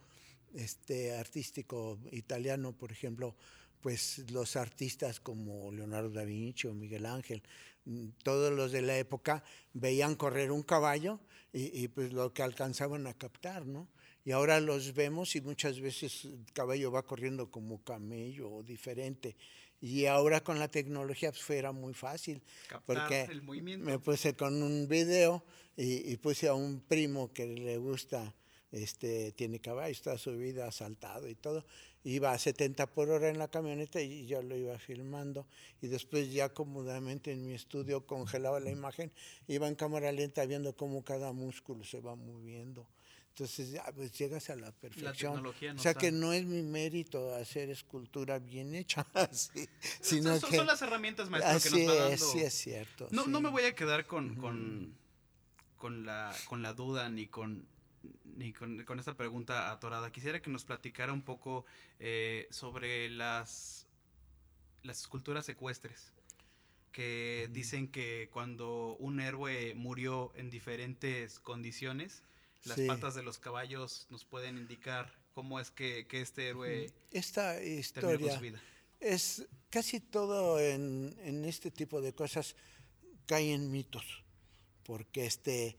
este, 0.55 1.17
artístico 1.17 1.99
italiano, 2.11 2.73
por 2.73 2.93
ejemplo, 2.93 3.37
pues 3.81 4.31
los 4.31 4.57
artistas 4.57 5.21
como 5.21 5.73
Leonardo 5.73 6.11
da 6.11 6.25
Vinci 6.25 6.67
o 6.67 6.75
Miguel 6.75 7.07
Ángel, 7.07 7.43
mm, 7.85 8.09
todos 8.23 8.53
los 8.53 8.73
de 8.73 8.83
la 8.83 8.99
época 8.99 9.43
veían 9.73 10.17
correr 10.17 10.51
un 10.51 10.63
caballo 10.63 11.21
y, 11.53 11.83
y 11.83 11.89
pues 11.89 12.13
lo 12.13 12.33
que 12.33 12.43
alcanzaban 12.43 13.07
a 13.07 13.15
captar, 13.15 13.67
¿no? 13.67 13.89
Y 14.25 14.33
ahora 14.33 14.61
los 14.61 14.93
vemos 14.95 15.35
y 15.35 15.41
muchas 15.41 15.81
veces 15.81 16.27
el 16.27 16.45
caballo 16.53 16.93
va 16.93 17.03
corriendo 17.03 17.51
como 17.51 17.83
camello 17.83 18.51
o 18.51 18.63
diferente. 18.63 19.35
Y 19.81 20.07
ahora 20.07 20.43
con 20.43 20.59
la 20.59 20.69
tecnología 20.69 21.33
pues 21.33 21.49
era 21.51 21.73
muy 21.73 21.95
fácil. 21.95 22.43
Captar 22.69 22.83
porque 22.85 23.33
el 23.33 23.43
movimiento. 23.43 23.87
me 23.87 23.99
puse 23.99 24.35
con 24.35 24.63
un 24.63 24.87
video 24.89 25.43
y, 25.77 26.13
y, 26.13 26.17
puse 26.17 26.49
a 26.49 26.55
un 26.55 26.81
primo 26.81 27.33
que 27.33 27.47
le 27.47 27.79
gusta, 27.79 28.35
este, 28.73 29.33
tiene 29.33 29.59
caballo, 29.59 29.91
está 29.91 30.19
subido, 30.19 30.65
asaltado 30.65 31.29
y 31.29 31.35
todo. 31.35 31.65
Iba 32.05 32.33
a 32.33 32.39
70 32.39 32.87
por 32.93 33.11
hora 33.11 33.29
en 33.29 33.39
la 33.39 33.49
camioneta 33.49 34.01
y 34.01 34.27
yo 34.27 34.43
lo 34.43 34.57
iba 34.57 34.79
filmando. 34.79 35.47
Y 35.83 35.89
después 35.89 36.33
ya 36.33 36.51
cómodamente 36.51 37.33
en 37.33 37.47
mi 37.47 37.55
estudio 37.55 38.07
congelaba 38.07 38.61
la 38.61 38.71
imagen, 38.71 39.13
iba 39.49 39.69
en 39.69 39.75
cámara 39.75 40.13
lenta 40.13 40.45
viendo 40.47 40.75
cómo 40.77 41.05
cada 41.05 41.33
músculo 41.33 41.85
se 41.85 42.01
va 42.01 42.17
moviendo. 42.17 42.87
Entonces 43.31 43.71
ya 43.71 43.85
pues 43.95 44.13
llegas 44.13 44.51
a 44.51 44.57
la 44.57 44.73
perfección. 44.73 45.43
La 45.43 45.73
o 45.75 45.79
sea 45.79 45.95
que 45.95 46.13
no 46.13 46.33
es 46.33 46.45
mi 46.45 46.63
mérito 46.63 47.35
hacer 47.35 47.71
escultura 47.71 48.39
bien 48.39 48.75
hecha, 48.75 49.07
sí, 49.33 49.69
sino 50.01 50.39
son, 50.39 50.51
que 50.51 50.57
son 50.57 50.67
las 50.67 50.83
herramientas 50.83 51.31
maestro 51.31 51.57
así 51.57 51.71
que 51.71 51.71
nos 51.71 51.81
está 51.81 51.95
dando. 51.95 52.15
es, 52.15 52.31
sí 52.33 52.41
es 52.41 52.55
cierto. 52.55 53.09
No, 53.13 53.25
sí. 53.25 53.31
no 53.31 53.41
me 53.41 53.49
voy 53.49 53.63
a 53.63 53.75
quedar 53.75 54.07
con, 54.07 54.35
con, 54.35 54.95
con, 55.77 56.05
la, 56.05 56.35
con 56.47 56.63
la 56.63 56.75
duda 56.75 57.09
ni 57.09 57.29
con 57.29 57.67
ni 58.37 58.53
con, 58.53 58.85
con, 58.85 58.99
esta 58.99 59.17
pregunta 59.17 59.71
atorada. 59.71 60.11
Quisiera 60.11 60.41
que 60.41 60.51
nos 60.51 60.65
platicara 60.65 61.13
un 61.13 61.23
poco 61.23 61.65
eh, 61.99 62.49
sobre 62.51 63.11
las, 63.11 63.87
las 64.83 65.01
esculturas 65.01 65.47
secuestres 65.47 66.13
que 66.93 67.49
dicen 67.53 67.89
que 67.89 68.29
cuando 68.33 68.97
un 68.99 69.21
héroe 69.21 69.75
murió 69.75 70.33
en 70.35 70.51
diferentes 70.51 71.39
condiciones, 71.39 72.23
las 72.65 72.77
sí. 72.77 72.87
patas 72.87 73.15
de 73.15 73.23
los 73.23 73.39
caballos 73.39 74.07
nos 74.11 74.25
pueden 74.25 74.59
indicar 74.59 75.13
cómo 75.33 75.61
es 75.61 75.71
que, 75.71 76.07
que 76.07 76.21
este 76.21 76.49
héroe 76.49 76.93
esta 77.11 77.63
historia 77.63 78.35
su 78.35 78.41
vida. 78.41 78.61
es 79.01 79.47
casi 79.71 80.01
todo 80.01 80.61
en, 80.61 81.17
en, 81.23 81.45
este 81.45 81.71
tipo 81.71 82.01
de 82.01 82.13
cosas 82.15 82.57
cae 83.27 83.53
en 83.53 83.71
mitos 83.71 84.25
porque 84.83 85.27
este 85.27 85.77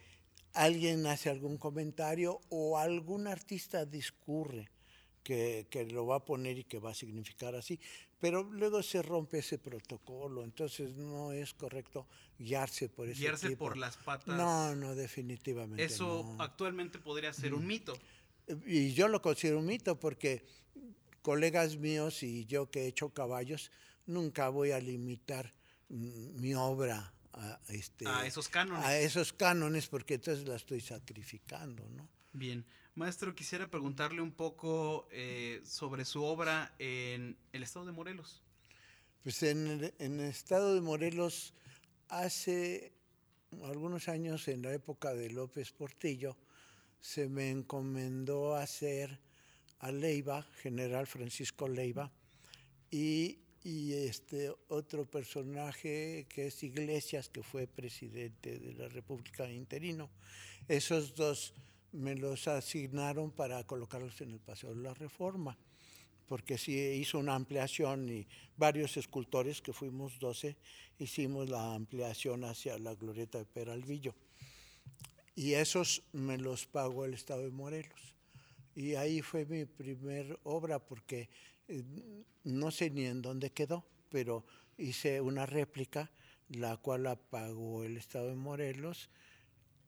alguien 0.53 1.05
hace 1.05 1.29
algún 1.29 1.57
comentario 1.57 2.41
o 2.49 2.77
algún 2.77 3.27
artista 3.27 3.85
discurre 3.85 4.69
que, 5.23 5.67
que, 5.69 5.85
lo 5.85 6.05
va 6.05 6.17
a 6.17 6.25
poner 6.25 6.57
y 6.57 6.63
que 6.63 6.79
va 6.79 6.91
a 6.91 6.95
significar 6.95 7.55
así, 7.55 7.79
pero 8.21 8.43
luego 8.43 8.83
se 8.83 9.01
rompe 9.01 9.39
ese 9.39 9.57
protocolo, 9.57 10.43
entonces 10.43 10.95
no 10.95 11.33
es 11.33 11.55
correcto 11.55 12.07
guiarse 12.37 12.87
por 12.87 13.09
ese 13.09 13.19
Guiarse 13.19 13.49
tipo. 13.49 13.65
por 13.65 13.77
las 13.77 13.97
patas. 13.97 14.37
No, 14.37 14.75
no, 14.75 14.93
definitivamente. 14.93 15.83
Eso 15.83 16.35
no. 16.37 16.41
actualmente 16.41 16.99
podría 16.99 17.33
ser 17.33 17.55
un 17.55 17.65
mito. 17.65 17.97
Y 18.67 18.93
yo 18.93 19.07
lo 19.07 19.23
considero 19.23 19.57
un 19.57 19.65
mito 19.65 19.99
porque 19.99 20.45
colegas 21.23 21.77
míos 21.77 22.21
y 22.21 22.45
yo 22.45 22.69
que 22.69 22.83
he 22.83 22.87
hecho 22.87 23.09
caballos, 23.09 23.71
nunca 24.05 24.49
voy 24.49 24.71
a 24.71 24.79
limitar 24.79 25.53
mi 25.89 26.53
obra 26.53 27.13
a, 27.33 27.59
este, 27.69 28.07
a 28.07 28.27
esos 28.27 28.49
cánones. 28.49 28.85
A 28.85 28.99
esos 28.99 29.33
cánones 29.33 29.87
porque 29.87 30.15
entonces 30.15 30.47
la 30.47 30.57
estoy 30.57 30.81
sacrificando, 30.81 31.89
¿no? 31.89 32.07
Bien. 32.33 32.65
Maestro, 32.95 33.35
quisiera 33.35 33.67
preguntarle 33.67 34.21
un 34.21 34.31
poco 34.31 35.07
eh, 35.11 35.61
sobre 35.65 36.05
su 36.05 36.23
obra 36.23 36.73
en 36.79 37.37
el 37.51 37.63
estado 37.63 37.85
de 37.85 37.91
Morelos. 37.91 38.41
Pues 39.23 39.43
en 39.43 39.91
el, 39.97 40.19
estado 40.21 40.73
de 40.73 40.81
Morelos, 40.81 41.53
hace 42.07 42.93
algunos 43.63 44.07
años, 44.07 44.47
en 44.47 44.61
la 44.61 44.73
época 44.73 45.13
de 45.13 45.29
López 45.29 45.71
Portillo, 45.71 46.37
se 46.99 47.27
me 47.27 47.49
encomendó 47.49 48.55
hacer 48.55 49.19
a 49.79 49.91
Leiva, 49.91 50.43
general 50.61 51.07
Francisco 51.07 51.67
Leiva, 51.67 52.11
y, 52.89 53.39
y 53.63 53.93
este 53.93 54.53
otro 54.69 55.05
personaje 55.05 56.27
que 56.29 56.47
es 56.47 56.63
Iglesias, 56.63 57.29
que 57.29 57.43
fue 57.43 57.67
presidente 57.67 58.57
de 58.59 58.73
la 58.73 58.87
República 58.87 59.49
interino. 59.49 60.09
Esos 60.67 61.15
dos 61.15 61.53
me 61.91 62.15
los 62.15 62.47
asignaron 62.47 63.31
para 63.31 63.63
colocarlos 63.65 64.21
en 64.21 64.31
el 64.31 64.39
Paseo 64.39 64.73
de 64.73 64.81
la 64.81 64.93
Reforma, 64.93 65.57
porque 66.27 66.57
sí 66.57 66.77
hizo 66.77 67.19
una 67.19 67.35
ampliación 67.35 68.09
y 68.09 68.27
varios 68.55 68.95
escultores, 68.97 69.61
que 69.61 69.73
fuimos 69.73 70.19
12, 70.19 70.55
hicimos 70.99 71.49
la 71.49 71.73
ampliación 71.73 72.45
hacia 72.45 72.77
la 72.77 72.95
glorieta 72.95 73.37
de 73.37 73.45
Peralvillo. 73.45 74.15
Y 75.35 75.53
esos 75.53 76.03
me 76.13 76.37
los 76.37 76.65
pagó 76.65 77.05
el 77.05 77.13
Estado 77.13 77.41
de 77.41 77.51
Morelos. 77.51 78.15
Y 78.75 78.95
ahí 78.95 79.21
fue 79.21 79.45
mi 79.45 79.65
primer 79.65 80.39
obra, 80.43 80.79
porque 80.79 81.29
eh, 81.67 81.83
no 82.43 82.71
sé 82.71 82.89
ni 82.89 83.05
en 83.05 83.21
dónde 83.21 83.51
quedó, 83.51 83.85
pero 84.09 84.45
hice 84.77 85.21
una 85.21 85.45
réplica, 85.45 86.11
la 86.49 86.77
cual 86.77 87.03
la 87.03 87.15
pagó 87.15 87.83
el 87.83 87.97
Estado 87.97 88.29
de 88.29 88.35
Morelos, 88.35 89.09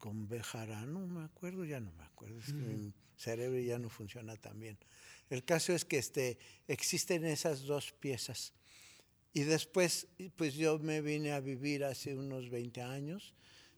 con 0.04 0.28
Bejarano, 0.28 1.00
no 1.00 1.08
me 1.08 1.24
acuerdo, 1.24 1.64
ya 1.64 1.80
no 1.80 1.90
me 1.94 2.04
acuerdo, 2.04 2.38
es 2.38 2.48
que 2.48 2.52
mi 2.52 2.94
cerebro 3.16 3.58
ya 3.58 3.80
no 3.80 3.88
funciona 3.88 4.36
tan 4.36 4.60
bien. 4.60 4.78
El 5.30 5.46
caso 5.46 5.72
es 5.72 5.86
que 5.86 5.98
este, 5.98 6.38
existen 6.68 7.24
esas 7.24 7.62
dos 7.62 7.94
piezas. 7.94 8.52
Y 9.32 9.44
después, 9.44 10.08
pues 10.36 10.56
yo 10.56 10.78
me 10.78 11.00
vine 11.00 11.32
a 11.32 11.40
vivir 11.40 11.86
hace 11.86 12.18
unos 12.18 12.50
20 12.50 12.82
años. 12.82 13.34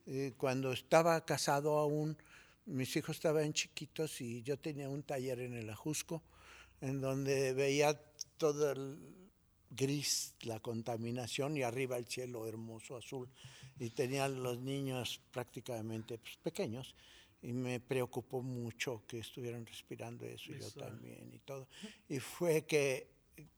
Eh, 0.08 0.34
cuando 0.36 0.72
estaba 0.72 1.24
casado 1.25 1.77
aún, 1.77 2.17
mis 2.65 2.96
hijos 2.96 3.17
estaban 3.17 3.53
chiquitos 3.53 4.20
y 4.20 4.41
yo 4.41 4.58
tenía 4.58 4.89
un 4.89 5.03
taller 5.03 5.41
en 5.41 5.53
el 5.53 5.70
Ajusco, 5.70 6.24
en 6.82 7.01
donde 7.01 7.53
veía 7.53 8.01
todo 8.38 8.72
el 8.72 8.98
gris, 9.75 10.34
la 10.41 10.60
contaminación 10.60 11.58
y 11.58 11.63
arriba 11.63 11.98
el 11.98 12.08
cielo 12.08 12.48
hermoso 12.48 12.98
azul. 12.98 13.29
Y 13.79 13.89
tenían 13.89 14.41
los 14.41 14.60
niños 14.60 15.22
prácticamente 15.32 16.17
pues, 16.17 16.38
pequeños. 16.38 16.96
Y 17.41 17.53
me 17.53 17.79
preocupó 17.79 18.41
mucho 18.41 19.03
que 19.08 19.20
estuvieran 19.20 19.65
respirando 19.65 20.25
eso, 20.25 20.51
y 20.51 20.60
yo 20.60 20.72
también 20.72 21.32
y 21.32 21.39
todo. 21.39 21.67
Y 22.10 22.20
fue 22.20 22.65
que 22.65 23.12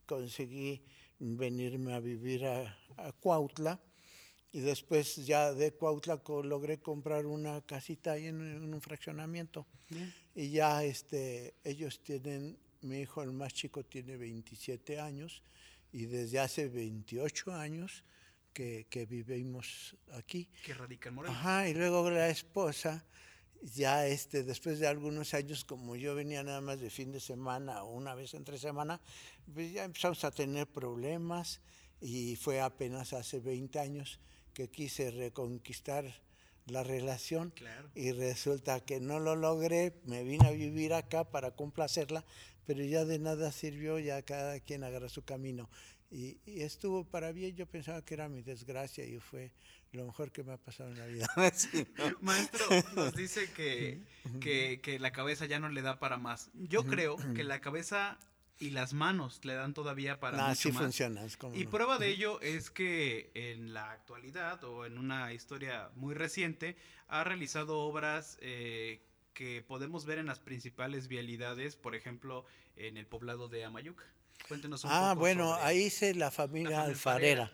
conseguí 0.05 0.81
venirme 1.19 1.93
a 1.93 1.99
vivir 1.99 2.45
a, 2.45 2.77
Cuautla. 3.19 3.79
Y 4.51 4.59
después 4.59 5.25
ya 5.25 5.53
de 5.53 5.71
Cuautla 5.71 6.21
logré 6.43 6.79
comprar 6.79 7.25
una 7.25 7.61
casita 7.61 8.13
ahí 8.13 8.25
en, 8.25 8.41
un 8.41 8.81
fraccionamiento. 8.81 9.67
Y 10.35 10.49
ya 10.49 10.83
este 10.83 11.55
ellos 11.63 12.01
tienen 12.01 12.57
mi 12.81 13.01
hijo 13.01 13.23
el 13.23 13.31
más 13.31 13.53
chico 13.53 13.83
tiene 13.83 14.17
27 14.17 14.99
años 14.99 15.41
y 15.91 16.05
desde 16.05 16.39
hace 16.39 16.67
28 16.67 17.53
años 17.53 18.03
que, 18.53 18.87
que 18.89 19.05
vivimos 19.05 19.95
aquí. 20.13 20.49
Que 20.65 20.73
radica 20.73 21.09
en 21.09 21.19
Ajá, 21.19 21.69
y 21.69 21.73
luego 21.73 22.09
la 22.09 22.29
esposa 22.29 23.05
ya 23.61 24.07
este, 24.07 24.43
después 24.43 24.79
de 24.79 24.87
algunos 24.87 25.33
años, 25.33 25.65
como 25.65 25.95
yo 25.95 26.15
venía 26.15 26.43
nada 26.43 26.61
más 26.61 26.79
de 26.79 26.89
fin 26.89 27.11
de 27.11 27.19
semana 27.19 27.83
o 27.83 27.93
una 27.93 28.15
vez 28.15 28.33
entre 28.33 28.57
semana, 28.57 29.01
pues 29.53 29.71
ya 29.71 29.83
empezamos 29.83 30.23
a 30.23 30.31
tener 30.31 30.67
problemas 30.67 31.61
y 32.01 32.35
fue 32.35 32.61
apenas 32.61 33.13
hace 33.13 33.39
20 33.39 33.79
años 33.79 34.19
que 34.53 34.69
quise 34.69 35.11
reconquistar 35.11 36.05
la 36.67 36.83
relación 36.83 37.53
y 37.95 38.11
resulta 38.11 38.79
que 38.81 38.99
no 38.99 39.19
lo 39.19 39.35
logré, 39.35 39.93
me 40.05 40.23
vine 40.23 40.47
a 40.47 40.51
vivir 40.51 40.93
acá 40.93 41.23
para 41.23 41.51
complacerla, 41.51 42.25
pero 42.65 42.83
ya 42.83 43.05
de 43.05 43.19
nada 43.19 43.51
sirvió, 43.51 43.99
ya 43.99 44.21
cada 44.21 44.59
quien 44.59 44.83
agarra 44.83 45.09
su 45.09 45.23
camino. 45.23 45.69
Y, 46.09 46.39
y, 46.45 46.61
estuvo 46.61 47.03
para 47.03 47.33
bien, 47.33 47.55
yo 47.55 47.65
pensaba 47.65 48.03
que 48.03 48.13
era 48.13 48.29
mi 48.29 48.41
desgracia 48.41 49.05
y 49.05 49.19
fue 49.19 49.51
lo 49.91 50.05
mejor 50.05 50.31
que 50.31 50.43
me 50.43 50.53
ha 50.53 50.57
pasado 50.57 50.89
en 50.91 50.99
la 50.99 51.05
vida. 51.05 51.27
Maestro, 52.21 52.65
nos 52.95 53.13
dice 53.13 53.51
que, 53.51 54.01
que, 54.41 54.99
la 54.99 55.11
cabeza 55.11 55.45
ya 55.45 55.59
no 55.59 55.69
le 55.69 55.81
da 55.81 55.99
para 55.99 56.17
más. 56.17 56.49
Yo 56.53 56.85
creo 56.85 57.17
que 57.35 57.43
la 57.43 57.59
cabeza 57.59 58.17
y 58.59 58.71
las 58.71 58.93
manos 58.93 59.39
le 59.43 59.53
dan 59.53 59.73
todavía 59.73 60.19
para 60.19 60.37
nah, 60.37 60.49
mucho 60.49 60.61
sí 60.61 60.71
funciona. 60.71 61.21
y 61.53 61.65
prueba 61.65 61.97
de 61.97 62.09
ello 62.09 62.41
es 62.41 62.71
que 62.71 63.31
en 63.33 63.73
la 63.73 63.91
actualidad 63.91 64.63
o 64.63 64.85
en 64.85 64.97
una 64.97 65.33
historia 65.33 65.89
muy 65.95 66.15
reciente 66.15 66.75
ha 67.07 67.23
realizado 67.23 67.79
obras 67.79 68.37
eh, 68.41 69.01
que 69.33 69.61
podemos 69.61 70.05
ver 70.05 70.17
en 70.17 70.25
las 70.25 70.39
principales 70.39 71.07
vialidades, 71.07 71.75
por 71.75 71.95
ejemplo, 71.95 72.45
en 72.75 72.97
el 72.97 73.05
poblado 73.05 73.47
de 73.47 73.63
Amayuca. 73.63 74.03
Cuéntenos 74.47 74.83
un 74.83 74.91
ah, 74.91 75.13
bueno, 75.13 75.53
ahí 75.55 75.85
hice 75.85 76.13
la 76.15 76.31
familia, 76.31 76.83
alfarera. 76.83 77.51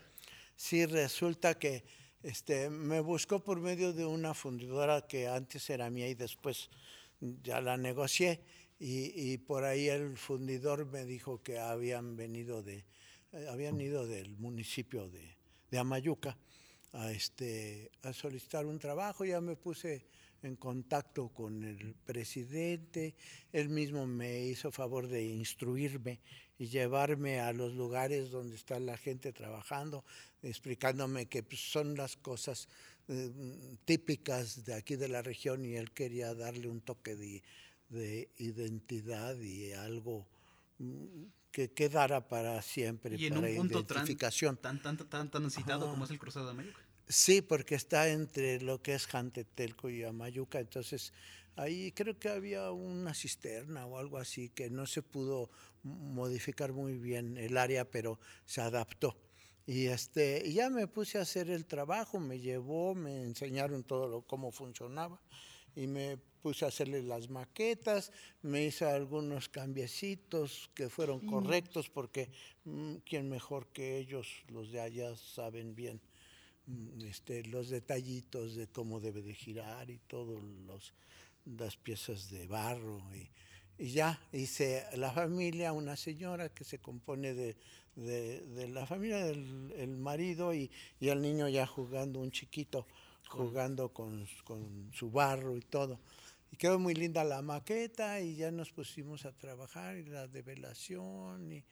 Sí, 0.55 0.85
resulta 0.85 1.57
que 1.57 1.83
este, 2.21 2.69
me 2.69 3.01
buscó 3.01 3.43
por 3.43 3.59
medio 3.59 3.91
de 3.91 4.05
una 4.05 4.33
fundidora 4.33 5.05
que 5.07 5.27
antes 5.27 5.69
era 5.69 5.89
mía 5.89 6.07
y 6.07 6.15
después 6.15 6.69
ya 7.19 7.59
la 7.61 7.77
negocié 7.77 8.41
y, 8.85 9.37
por 9.37 9.63
ahí 9.63 9.87
el 9.87 10.17
fundidor 10.17 10.85
me 10.85 11.05
dijo 11.05 11.41
que 11.41 11.57
habían 11.57 12.17
venido 12.17 12.61
de, 12.61 12.83
eh, 13.31 13.47
habían 13.49 13.79
ido 13.79 14.05
del 14.05 14.35
municipio 14.35 15.09
de, 15.09 15.37
de 15.71 15.77
Amayuca 15.77 16.37
a, 16.91 17.09
este, 17.11 17.91
a 18.01 18.11
solicitar 18.11 18.65
un 18.65 18.79
trabajo, 18.79 19.23
ya 19.23 19.39
me 19.39 19.55
puse 19.55 20.05
en 20.41 20.57
contacto 20.57 21.29
con 21.29 21.63
el 21.63 21.95
presidente, 22.05 23.15
él 23.53 23.69
mismo 23.69 24.05
me 24.05 24.43
hizo 24.43 24.69
favor 24.69 25.07
de 25.07 25.23
instruirme 25.23 26.19
y 26.59 26.67
llevarme 26.67 27.39
a 27.39 27.53
los 27.53 27.73
lugares 27.75 28.31
donde 28.31 28.57
está 28.57 28.81
la 28.81 28.97
gente 28.97 29.31
trabajando, 29.31 30.03
explicándome 30.41 31.27
que 31.27 31.41
pues, 31.41 31.61
son 31.61 31.95
las 31.95 32.17
cosas 32.17 32.67
eh, 33.07 33.31
típicas 33.85 34.65
de 34.65 34.73
aquí 34.73 34.97
de 34.97 35.07
la 35.07 35.21
región 35.21 35.63
y 35.63 35.75
él 35.75 35.91
quería 35.91 36.33
darle 36.33 36.67
un 36.67 36.81
toque 36.81 37.15
de, 37.15 37.41
identidad 38.37 39.39
y 39.39 39.73
algo 39.73 40.27
mm, 40.79 41.25
que 41.51 41.71
quedara 41.71 42.27
para 42.27 42.61
siempre, 42.61 43.15
y 43.15 43.27
en 43.27 43.35
para 43.35 43.47
un 43.47 43.55
punto 43.55 43.79
identificación. 43.79 44.57
Tan, 44.57 44.81
tan, 44.81 44.97
tan, 44.97 45.29
tan, 45.29 45.51
citado 45.51 45.89
como 45.89 46.05
es 46.05 46.11
el 46.11 46.19
Cruzado 46.19 46.45
de 46.45 46.51
América. 46.51 46.79
Sí, 47.07 47.41
porque 47.41 47.75
está 47.75 48.09
entre 48.09 48.61
lo 48.61 48.81
que 48.81 48.95
es 48.95 49.05
Jantetelco 49.07 49.89
y 49.89 50.03
Amayuca, 50.03 50.59
entonces 50.59 51.13
ahí 51.55 51.91
creo 51.91 52.17
que 52.17 52.29
había 52.29 52.71
una 52.71 53.13
cisterna 53.13 53.85
o 53.85 53.99
algo 53.99 54.17
así 54.17 54.49
que 54.49 54.69
no 54.69 54.87
se 54.87 55.01
pudo 55.01 55.49
modificar 55.83 56.73
muy 56.73 56.97
bien 56.97 57.37
el 57.37 57.57
área, 57.57 57.89
pero 57.89 58.19
se 58.45 58.61
adaptó. 58.61 59.17
Y 59.65 59.85
este, 59.87 60.51
ya 60.51 60.69
me 60.69 60.87
puse 60.87 61.17
a 61.17 61.21
hacer 61.21 61.49
el 61.49 61.65
trabajo, 61.65 62.19
me 62.19 62.39
llevó, 62.39 62.95
me 62.95 63.23
enseñaron 63.23 63.83
todo 63.83 64.07
lo, 64.07 64.21
cómo 64.23 64.51
funcionaba 64.51 65.21
y 65.75 65.87
me 65.87 66.17
puse 66.43 66.65
a 66.65 66.67
hacerle 66.67 67.01
las 67.01 67.29
maquetas, 67.29 68.11
me 68.43 68.65
hice 68.65 68.85
algunos 68.85 69.49
cambiecitos 69.49 70.69
que 70.75 70.89
fueron 70.89 71.21
correctos 71.25 71.89
porque 71.89 72.29
mm, 72.65 72.97
quién 73.05 73.27
mejor 73.29 73.67
que 73.67 73.97
ellos, 73.97 74.27
los 74.49 74.71
de 74.71 74.81
allá, 74.81 75.15
saben 75.15 75.73
bien 75.73 75.99
Mm, 76.65 77.01
este, 77.05 77.43
los 77.43 77.69
detallitos 77.69 78.55
de 78.55 78.67
cómo 78.67 79.01
debe 79.01 79.21
de 79.21 79.33
girar 79.33 79.89
y 79.89 79.97
todas 80.07 80.41
las 81.45 81.75
piezas 81.75 82.29
de 82.29 82.47
barro. 82.47 83.01
Y, 83.13 83.29
ya 83.91 84.21
hice 84.31 84.85
la 84.95 85.11
familia, 85.11 85.73
una 85.73 85.97
señora 85.97 86.49
que 86.49 86.63
se 86.63 86.79
compone 86.79 87.33
de, 87.33 87.57
de, 87.95 88.69
la 88.69 88.85
familia 88.85 89.25
del 89.25 89.73
el 89.75 89.97
marido 89.97 90.53
y, 90.53 90.71
y, 91.01 91.09
el 91.09 91.21
niño 91.21 91.49
ya 91.49 91.67
jugando, 91.67 92.19
un 92.19 92.31
chiquito 92.31 92.85
jugando 93.27 93.89
con, 93.89 94.25
con 94.45 94.91
su 94.93 95.11
barro 95.11 95.57
y 95.57 95.61
todo. 95.61 95.99
Y 96.53 96.55
quedó 96.55 96.77
muy 96.77 96.93
linda 96.93 97.23
la 97.23 97.41
maqueta 97.41 98.21
y 98.21 98.35
ya 98.35 98.51
nos 98.51 98.71
pusimos 98.71 99.25
a 99.25 99.31
trabajar 99.31 99.97
y 99.97 100.05
la 100.05 100.27
develación 100.27 101.51
y 101.51 101.63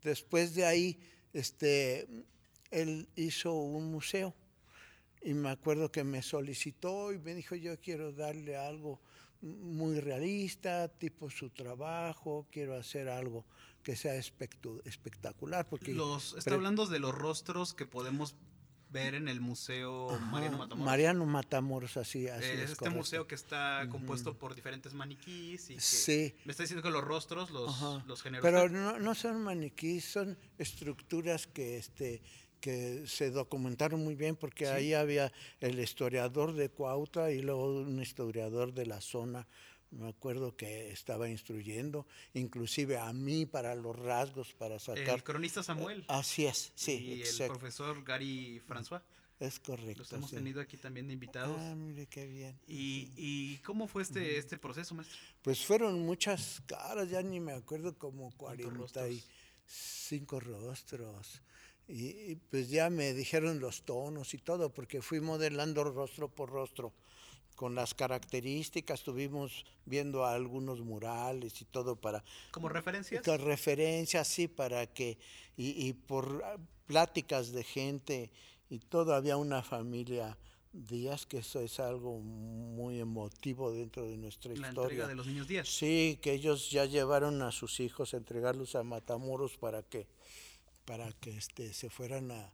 después 0.00 0.54
de 0.54 0.64
ahí 0.64 1.00
este 1.32 2.06
él 2.70 3.08
hizo 3.16 3.52
un 3.52 3.90
museo 3.90 4.32
y 5.24 5.34
me 5.34 5.48
acuerdo 5.48 5.90
que 5.90 6.04
me 6.04 6.22
solicitó 6.22 7.12
y 7.12 7.18
me 7.18 7.34
dijo 7.34 7.56
yo 7.56 7.80
quiero 7.80 8.12
darle 8.12 8.56
algo 8.56 9.00
muy 9.40 9.98
realista, 9.98 10.86
tipo 10.86 11.30
su 11.30 11.50
trabajo, 11.50 12.46
quiero 12.52 12.76
hacer 12.76 13.08
algo 13.08 13.44
que 13.82 13.96
sea 13.96 14.14
espectacular. 14.14 15.68
Porque 15.68 15.92
los, 15.92 16.34
está 16.34 16.54
hablando 16.54 16.86
de 16.86 17.00
los 17.00 17.12
rostros 17.12 17.74
que 17.74 17.86
podemos 17.86 18.36
ver 18.90 19.14
en 19.14 19.28
el 19.28 19.40
Museo 19.40 20.18
Mariano 20.30 20.58
Matamoros. 20.58 20.86
Mariano 20.86 21.26
Matamoros, 21.26 21.96
así, 21.96 22.28
así 22.28 22.46
es. 22.46 22.70
Este 22.70 22.90
museo 22.90 23.26
que 23.26 23.34
está 23.34 23.86
compuesto 23.90 24.38
por 24.38 24.54
diferentes 24.54 24.94
maniquís. 24.94 25.70
Y 25.70 25.80
sí. 25.80 26.34
Me 26.44 26.52
está 26.52 26.62
diciendo 26.62 26.82
que 26.82 26.90
los 26.90 27.04
rostros 27.04 27.50
los, 27.50 28.06
los 28.06 28.22
generó. 28.22 28.42
Pero 28.42 28.68
no, 28.68 28.98
no 28.98 29.14
son 29.14 29.42
maniquís, 29.42 30.04
son 30.04 30.38
estructuras 30.58 31.46
que 31.46 31.76
este 31.76 32.22
que 32.60 33.06
se 33.06 33.30
documentaron 33.30 34.02
muy 34.02 34.16
bien 34.16 34.34
porque 34.34 34.66
ahí 34.66 34.92
había 34.92 35.32
el 35.60 35.78
historiador 35.78 36.54
de 36.54 36.68
Cuautla 36.68 37.30
y 37.30 37.40
luego 37.40 37.80
un 37.80 38.00
historiador 38.02 38.72
de 38.72 38.86
la 38.86 39.00
zona. 39.00 39.46
Me 39.90 40.08
acuerdo 40.08 40.54
que 40.54 40.90
estaba 40.90 41.28
instruyendo, 41.28 42.06
inclusive 42.34 42.98
a 42.98 43.12
mí 43.12 43.46
para 43.46 43.74
los 43.74 43.98
rasgos, 43.98 44.52
para 44.52 44.78
sacar. 44.78 45.16
El 45.16 45.24
cronista 45.24 45.62
Samuel. 45.62 46.04
Así 46.08 46.44
es, 46.44 46.72
sí. 46.74 46.92
Y 46.92 47.22
el 47.22 47.48
profesor 47.48 48.04
Gary 48.04 48.60
François. 48.68 49.00
Es 49.40 49.60
correcto. 49.60 50.00
Los 50.00 50.12
hemos 50.12 50.30
tenido 50.30 50.60
aquí 50.60 50.76
también 50.76 51.10
invitados. 51.10 51.56
Ah, 51.60 51.74
mire 51.74 52.06
qué 52.06 52.26
bien. 52.26 52.58
¿Y, 52.66 53.12
y 53.16 53.58
cómo 53.58 53.86
fue 53.86 54.02
este, 54.02 54.36
este 54.36 54.58
proceso, 54.58 54.96
maestro? 54.96 55.16
Pues 55.42 55.64
fueron 55.64 56.04
muchas 56.04 56.60
caras, 56.66 57.08
ya 57.08 57.22
ni 57.22 57.38
me 57.38 57.52
acuerdo, 57.52 57.96
como 57.96 58.32
45 58.36 60.40
rostros. 60.40 61.40
Y, 61.86 62.34
pues 62.50 62.68
ya 62.68 62.90
me 62.90 63.14
dijeron 63.14 63.60
los 63.60 63.82
tonos 63.82 64.34
y 64.34 64.38
todo, 64.38 64.70
porque 64.70 65.00
fui 65.00 65.20
modelando 65.20 65.84
rostro 65.84 66.28
por 66.28 66.50
rostro 66.50 66.92
con 67.58 67.74
las 67.74 67.92
características, 67.92 69.00
estuvimos 69.00 69.64
viendo 69.84 70.24
algunos 70.24 70.80
murales 70.80 71.60
y 71.60 71.64
todo 71.64 71.96
para... 71.96 72.22
¿Como 72.52 72.68
referencias? 72.68 73.26
Referencias, 73.26 74.28
sí, 74.28 74.46
para 74.46 74.86
que... 74.86 75.18
Y, 75.56 75.88
y, 75.88 75.92
por 75.92 76.44
pláticas 76.86 77.50
de 77.50 77.64
gente 77.64 78.30
y 78.70 78.78
todo, 78.78 79.12
había 79.12 79.36
una 79.36 79.64
familia 79.64 80.38
Díaz, 80.72 81.26
que 81.26 81.38
eso 81.38 81.58
es 81.58 81.80
algo 81.80 82.20
muy 82.20 83.00
emotivo 83.00 83.72
dentro 83.72 84.06
de 84.06 84.16
nuestra 84.16 84.52
La 84.52 84.68
historia. 84.68 84.82
entrega 84.82 85.08
de 85.08 85.16
los 85.16 85.26
niños 85.26 85.48
Díaz. 85.48 85.68
Sí, 85.68 86.20
que 86.22 86.34
ellos 86.34 86.70
ya 86.70 86.84
llevaron 86.84 87.42
a 87.42 87.50
sus 87.50 87.80
hijos 87.80 88.14
a 88.14 88.18
entregarlos 88.18 88.76
a 88.76 88.84
Matamoros 88.84 89.56
para 89.56 89.82
que, 89.82 90.06
para 90.84 91.10
que 91.10 91.36
este, 91.36 91.72
se 91.72 91.90
fueran 91.90 92.30
a, 92.30 92.52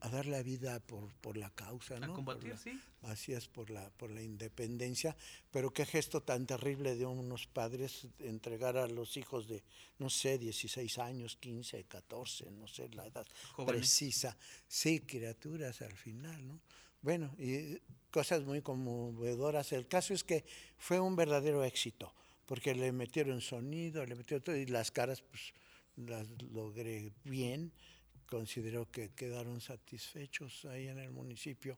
a 0.00 0.08
dar 0.08 0.26
la 0.26 0.42
vida 0.42 0.80
por, 0.80 1.12
por 1.20 1.36
la 1.36 1.50
causa, 1.50 1.96
A 1.96 2.00
¿no? 2.00 2.06
Por 2.08 2.14
combatir, 2.16 2.50
la- 2.50 2.56
sí. 2.56 2.78
Así 3.02 3.32
es, 3.32 3.48
por 3.48 3.70
la, 3.70 3.88
por 3.90 4.10
la 4.10 4.22
independencia. 4.22 5.16
Pero 5.50 5.72
qué 5.72 5.86
gesto 5.86 6.22
tan 6.22 6.46
terrible 6.46 6.96
de 6.96 7.06
unos 7.06 7.46
padres 7.46 8.06
entregar 8.18 8.76
a 8.76 8.86
los 8.86 9.16
hijos 9.16 9.48
de, 9.48 9.62
no 9.98 10.10
sé, 10.10 10.38
16 10.38 10.98
años, 10.98 11.36
15, 11.36 11.84
14, 11.84 12.50
no 12.50 12.66
sé 12.66 12.88
la 12.90 13.06
edad 13.06 13.26
Jóvenes. 13.52 13.80
precisa. 13.80 14.36
Sí, 14.68 15.00
criaturas 15.00 15.80
al 15.82 15.96
final, 15.96 16.46
¿no? 16.46 16.60
Bueno, 17.02 17.34
y 17.38 17.78
cosas 18.10 18.42
muy 18.44 18.60
conmovedoras. 18.60 19.72
El 19.72 19.86
caso 19.88 20.12
es 20.12 20.22
que 20.22 20.44
fue 20.76 21.00
un 21.00 21.16
verdadero 21.16 21.64
éxito, 21.64 22.12
porque 22.46 22.74
le 22.74 22.92
metieron 22.92 23.40
sonido, 23.40 24.04
le 24.04 24.14
metieron 24.14 24.42
todo, 24.44 24.56
y 24.56 24.66
las 24.66 24.90
caras, 24.90 25.22
pues, 25.22 25.54
las 25.96 26.28
logré 26.52 27.12
bien. 27.24 27.72
Considero 28.30 28.90
que 28.90 29.10
quedaron 29.10 29.60
satisfechos 29.60 30.64
ahí 30.66 30.86
en 30.88 30.98
el 30.98 31.10
municipio. 31.10 31.76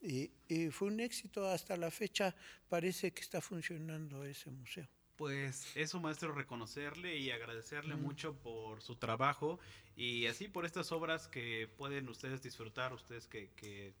Y, 0.00 0.30
y 0.48 0.70
fue 0.70 0.88
un 0.88 1.00
éxito 1.00 1.46
hasta 1.46 1.76
la 1.76 1.90
fecha. 1.90 2.34
Parece 2.68 3.12
que 3.12 3.20
está 3.20 3.40
funcionando 3.40 4.24
ese 4.24 4.50
museo. 4.50 4.86
Pues 5.16 5.76
eso, 5.76 6.00
maestro, 6.00 6.32
reconocerle 6.32 7.18
y 7.18 7.30
agradecerle 7.30 7.94
mucho 7.96 8.34
por 8.40 8.80
su 8.80 8.96
trabajo 8.96 9.58
y 9.94 10.24
así 10.26 10.48
por 10.48 10.64
estas 10.64 10.92
obras 10.92 11.28
que 11.28 11.68
pueden 11.76 12.08
ustedes 12.08 12.40
disfrutar, 12.40 12.94
ustedes 12.94 13.26
que, 13.26 13.50
que, 13.56 13.92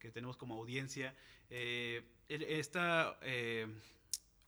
que 0.00 0.10
tenemos 0.10 0.36
como 0.36 0.56
audiencia. 0.56 1.14
Eh, 1.50 2.02
el- 2.28 2.42
esta 2.42 3.16
eh, 3.22 3.68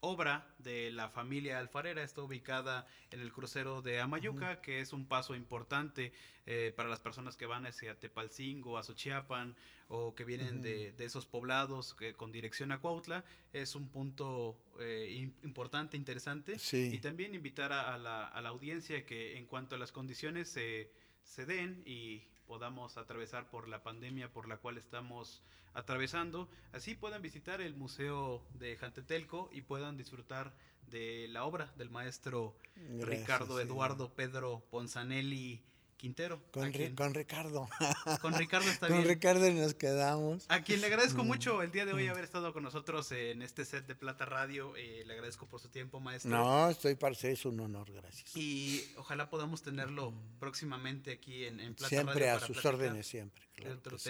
obra 0.03 0.45
de 0.59 0.91
la 0.91 1.07
familia 1.07 1.59
alfarera 1.59 2.03
está 2.03 2.21
ubicada 2.21 2.85
en 3.09 3.21
el 3.21 3.31
crucero 3.31 3.81
de 3.81 4.01
Amayuca, 4.01 4.59
que 4.61 4.81
es 4.81 4.91
un 4.91 5.07
paso 5.07 5.33
importante 5.33 6.11
eh, 6.45 6.73
para 6.75 6.89
las 6.89 6.99
personas 6.99 7.37
que 7.37 7.45
van 7.45 7.65
hacia 7.65 7.97
Tepalcingo, 7.97 8.77
a 8.77 8.83
Xochiapan 8.83 9.55
o 9.87 10.13
que 10.13 10.25
vienen 10.25 10.61
de, 10.61 10.91
de 10.91 11.05
esos 11.05 11.25
poblados 11.25 11.93
que, 11.93 12.13
con 12.15 12.33
dirección 12.33 12.73
a 12.73 12.79
Cuautla. 12.79 13.23
Es 13.53 13.75
un 13.75 13.87
punto 13.87 14.57
eh, 14.81 15.07
im- 15.09 15.33
importante, 15.43 15.95
interesante. 15.95 16.59
Sí. 16.59 16.91
Y 16.93 16.99
también 16.99 17.33
invitar 17.33 17.71
a, 17.71 17.93
a 17.93 17.97
la, 17.97 18.27
a 18.27 18.41
la 18.41 18.49
audiencia 18.49 19.05
que 19.05 19.37
en 19.37 19.45
cuanto 19.45 19.75
a 19.75 19.77
las 19.77 19.93
condiciones 19.93 20.49
se, 20.49 20.91
se 21.23 21.45
den 21.45 21.81
y 21.85 22.23
podamos 22.53 22.97
atravesar 22.97 23.49
por 23.49 23.67
la 23.67 23.81
pandemia 23.81 24.31
por 24.31 24.47
la 24.47 24.57
cual 24.57 24.77
estamos 24.77 25.41
atravesando, 25.73 26.47
así 26.71 26.93
puedan 26.93 27.23
visitar 27.23 27.61
el 27.61 27.73
Museo 27.73 28.45
de 28.59 28.77
Jantetelco 28.77 29.49
y 29.51 29.61
puedan 29.61 29.97
disfrutar 29.97 30.53
de 30.85 31.27
la 31.29 31.45
obra 31.45 31.73
del 31.77 31.89
maestro 31.89 32.55
Gracias, 32.75 33.21
Ricardo 33.21 33.57
sí. 33.57 33.63
Eduardo 33.63 34.13
Pedro 34.13 34.63
Ponzanelli 34.69 35.63
Quintero. 36.03 36.41
Con, 36.51 36.65
a 36.65 36.67
Ri- 36.67 36.93
con 36.95 37.13
Ricardo. 37.13 37.69
con 38.21 38.33
Ricardo 38.33 38.69
está 38.69 38.89
con 38.89 38.97
bien. 38.97 39.07
Ricardo 39.07 39.49
nos 39.53 39.73
quedamos. 39.73 40.43
A 40.49 40.61
quien 40.61 40.81
le 40.81 40.87
agradezco 40.87 41.23
mucho 41.23 41.61
el 41.61 41.71
día 41.71 41.85
de 41.85 41.93
hoy 41.93 42.07
haber 42.07 42.25
estado 42.25 42.51
con 42.51 42.61
nosotros 42.61 43.09
en 43.13 43.41
este 43.41 43.63
set 43.63 43.87
de 43.87 43.95
Plata 43.95 44.25
Radio. 44.25 44.75
eh, 44.75 45.03
le 45.07 45.13
agradezco 45.13 45.47
por 45.47 45.61
su 45.61 45.69
tiempo, 45.69 46.01
maestro. 46.01 46.29
No, 46.29 46.69
estoy 46.69 46.95
para 46.95 47.13
es 47.15 47.45
un 47.45 47.57
honor, 47.61 47.89
gracias. 47.89 48.35
Y 48.35 48.83
ojalá 48.97 49.29
podamos 49.29 49.61
tenerlo 49.61 50.13
próximamente 50.41 51.13
aquí 51.13 51.45
en, 51.45 51.61
en 51.61 51.73
Plata 51.73 51.87
siempre 51.87 52.15
Radio 52.25 52.31
a 52.31 52.33
para 52.41 52.47
sus 52.47 52.65
órdenes, 52.65 53.07
siempre. 53.07 53.41
claro 53.55 53.75
otro 53.75 53.97
sí. 53.97 54.09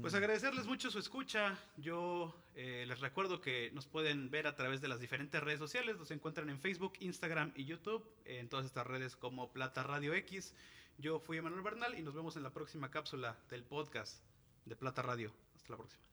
Pues 0.00 0.14
agradecerles 0.14 0.66
mucho 0.66 0.90
su 0.90 0.98
escucha. 0.98 1.56
Yo 1.76 2.34
eh, 2.56 2.84
les 2.88 3.00
recuerdo 3.00 3.40
que 3.40 3.70
nos 3.72 3.86
pueden 3.86 4.30
ver 4.30 4.48
a 4.48 4.56
través 4.56 4.80
de 4.80 4.88
las 4.88 4.98
diferentes 4.98 5.40
redes 5.40 5.60
sociales. 5.60 5.96
Nos 5.96 6.10
encuentran 6.10 6.50
en 6.50 6.58
Facebook, 6.58 6.94
Instagram 6.98 7.52
y 7.54 7.66
YouTube. 7.66 8.04
En 8.24 8.48
todas 8.48 8.66
estas 8.66 8.86
redes 8.86 9.14
como 9.14 9.52
Plata 9.52 9.84
Radio 9.84 10.12
X. 10.14 10.54
Yo 10.98 11.20
fui 11.20 11.38
Emanuel 11.38 11.62
Bernal 11.62 11.96
y 11.98 12.02
nos 12.02 12.14
vemos 12.14 12.36
en 12.36 12.42
la 12.42 12.50
próxima 12.50 12.90
cápsula 12.90 13.38
del 13.48 13.62
podcast 13.62 14.22
de 14.64 14.74
Plata 14.74 15.02
Radio. 15.02 15.32
Hasta 15.54 15.70
la 15.70 15.76
próxima. 15.76 16.05